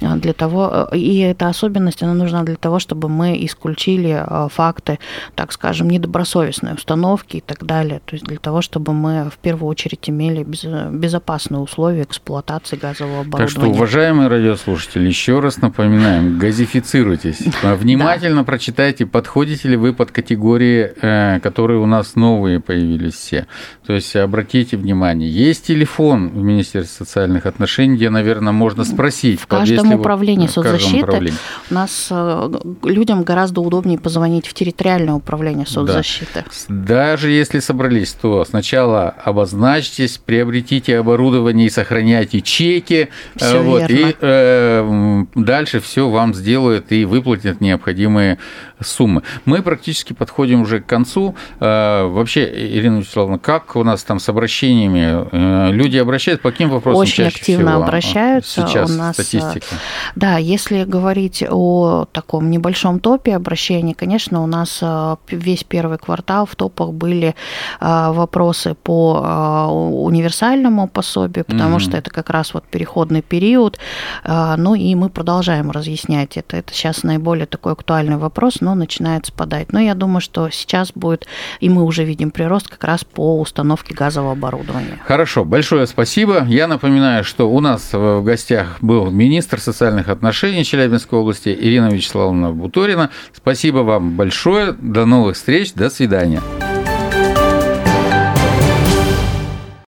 Для 0.00 0.32
того, 0.36 0.88
и 0.92 1.18
эта 1.18 1.48
особенность, 1.48 2.02
она 2.02 2.14
нужна 2.14 2.42
для 2.42 2.56
того, 2.56 2.78
чтобы 2.78 3.08
мы 3.08 3.36
исключили 3.44 4.24
факты, 4.50 4.98
так 5.34 5.52
скажем, 5.52 5.90
недобросовестной 5.90 6.74
установки 6.74 7.38
и 7.38 7.40
так 7.40 7.64
далее, 7.64 8.00
то 8.04 8.14
есть 8.14 8.24
для 8.24 8.38
того, 8.38 8.62
чтобы 8.62 8.92
мы 8.92 9.30
в 9.30 9.38
первую 9.38 9.68
очередь 9.68 10.08
имели 10.08 10.44
безопасные 10.44 11.60
условия 11.60 12.02
эксплуатации 12.02 12.76
газового 12.76 13.20
оборудования. 13.20 13.46
Так 13.46 13.50
что, 13.50 13.70
уважаемые 13.70 14.28
радиослушатели, 14.28 15.06
еще 15.06 15.40
раз 15.40 15.58
напоминаем, 15.58 16.38
газифицируйтесь. 16.38 17.40
Внимательно 17.62 18.44
прочитайте, 18.44 19.06
подходите 19.06 19.68
ли 19.68 19.76
вы 19.76 19.92
под 19.92 20.10
категории, 20.10 20.92
э, 21.00 21.40
которые 21.40 21.80
у 21.80 21.86
нас 21.86 22.16
новые 22.16 22.60
появились 22.60 23.14
все. 23.14 23.46
То 23.86 23.92
есть 23.94 24.14
обратите 24.16 24.76
внимание, 24.76 25.30
есть 25.30 25.66
телефон 25.66 26.28
в 26.28 26.36
Министерстве 26.42 27.06
социальных 27.06 27.46
отношений, 27.46 27.96
где, 27.96 28.10
наверное, 28.10 28.52
можно 28.52 28.84
спросить. 28.84 29.40
В 29.40 29.46
каждом 29.46 29.92
управлении 29.92 30.25
соцзащиты 30.48 31.32
у 31.70 31.74
нас 31.74 32.08
э, 32.10 32.50
людям 32.84 33.22
гораздо 33.22 33.60
удобнее 33.60 33.98
позвонить 33.98 34.46
в 34.46 34.54
территориальное 34.54 35.14
управление 35.14 35.66
соцзащиты. 35.66 36.44
Да. 36.68 36.96
Даже 36.96 37.30
если 37.30 37.60
собрались, 37.60 38.12
то 38.12 38.44
сначала 38.44 39.08
обозначьтесь, 39.08 40.18
приобретите 40.18 40.98
оборудование 40.98 41.66
и 41.66 41.70
сохраняйте 41.70 42.40
чеки. 42.40 43.08
Всё 43.36 43.62
вот, 43.62 43.88
верно. 43.88 43.94
и 43.94 44.16
э, 44.20 45.24
дальше 45.34 45.80
все 45.80 46.08
вам 46.08 46.34
сделают 46.34 46.92
и 46.92 47.04
выплатят 47.04 47.60
необходимые 47.60 48.38
суммы. 48.80 49.22
Мы 49.44 49.62
практически 49.62 50.12
подходим 50.12 50.62
уже 50.62 50.80
к 50.80 50.86
концу. 50.86 51.34
Э, 51.60 52.06
вообще, 52.06 52.44
Ирина 52.44 52.98
Вячеславовна, 52.98 53.38
как 53.38 53.76
у 53.76 53.84
нас 53.84 54.02
там 54.04 54.20
с 54.20 54.28
обращениями? 54.28 55.26
Э, 55.32 55.72
люди 55.72 55.96
обращаются 55.96 56.42
по 56.42 56.50
каким 56.50 56.70
вопросам 56.70 57.00
Очень 57.00 57.24
чаще 57.24 57.36
активно 57.38 57.72
всего? 57.72 57.84
обращаются. 57.84 58.66
Сейчас 58.66 58.90
у 58.90 58.94
нас, 58.94 59.14
статистика. 59.14 59.66
Да, 60.14 60.36
если 60.38 60.84
говорить 60.84 61.44
о 61.48 62.06
таком 62.12 62.50
небольшом 62.50 63.00
топе 63.00 63.34
обращений, 63.34 63.94
конечно, 63.94 64.42
у 64.42 64.46
нас 64.46 64.82
весь 65.30 65.64
первый 65.64 65.98
квартал 65.98 66.46
в 66.46 66.54
топах 66.56 66.92
были 66.92 67.34
вопросы 67.80 68.74
по 68.74 69.68
универсальному 70.02 70.88
пособию, 70.88 71.44
потому 71.44 71.76
mm-hmm. 71.76 71.80
что 71.80 71.96
это 71.96 72.10
как 72.10 72.30
раз 72.30 72.54
вот 72.54 72.64
переходный 72.64 73.22
период. 73.22 73.78
Ну 74.24 74.74
и 74.74 74.94
мы 74.94 75.08
продолжаем 75.08 75.70
разъяснять 75.70 76.36
это. 76.36 76.56
Это 76.56 76.72
сейчас 76.72 77.02
наиболее 77.02 77.46
такой 77.46 77.72
актуальный 77.72 78.16
вопрос, 78.16 78.60
но 78.66 78.74
начинает 78.74 79.26
спадать. 79.26 79.72
Но 79.72 79.78
я 79.78 79.94
думаю, 79.94 80.20
что 80.20 80.50
сейчас 80.50 80.90
будет, 80.92 81.24
и 81.60 81.68
мы 81.68 81.84
уже 81.84 82.02
видим 82.02 82.32
прирост 82.32 82.66
как 82.66 82.82
раз 82.82 83.04
по 83.04 83.40
установке 83.40 83.94
газового 83.94 84.32
оборудования. 84.32 85.00
Хорошо, 85.06 85.44
большое 85.44 85.86
спасибо. 85.86 86.44
Я 86.48 86.66
напоминаю, 86.66 87.22
что 87.22 87.48
у 87.48 87.60
нас 87.60 87.92
в 87.92 88.22
гостях 88.22 88.78
был 88.80 89.08
министр 89.12 89.60
социальных 89.60 90.08
отношений 90.08 90.64
Челябинской 90.64 91.16
области 91.16 91.48
Ирина 91.48 91.90
Вячеславовна 91.90 92.50
Буторина. 92.50 93.10
Спасибо 93.32 93.78
вам 93.78 94.16
большое. 94.16 94.72
До 94.72 95.06
новых 95.06 95.36
встреч. 95.36 95.72
До 95.74 95.88
свидания. 95.88 96.42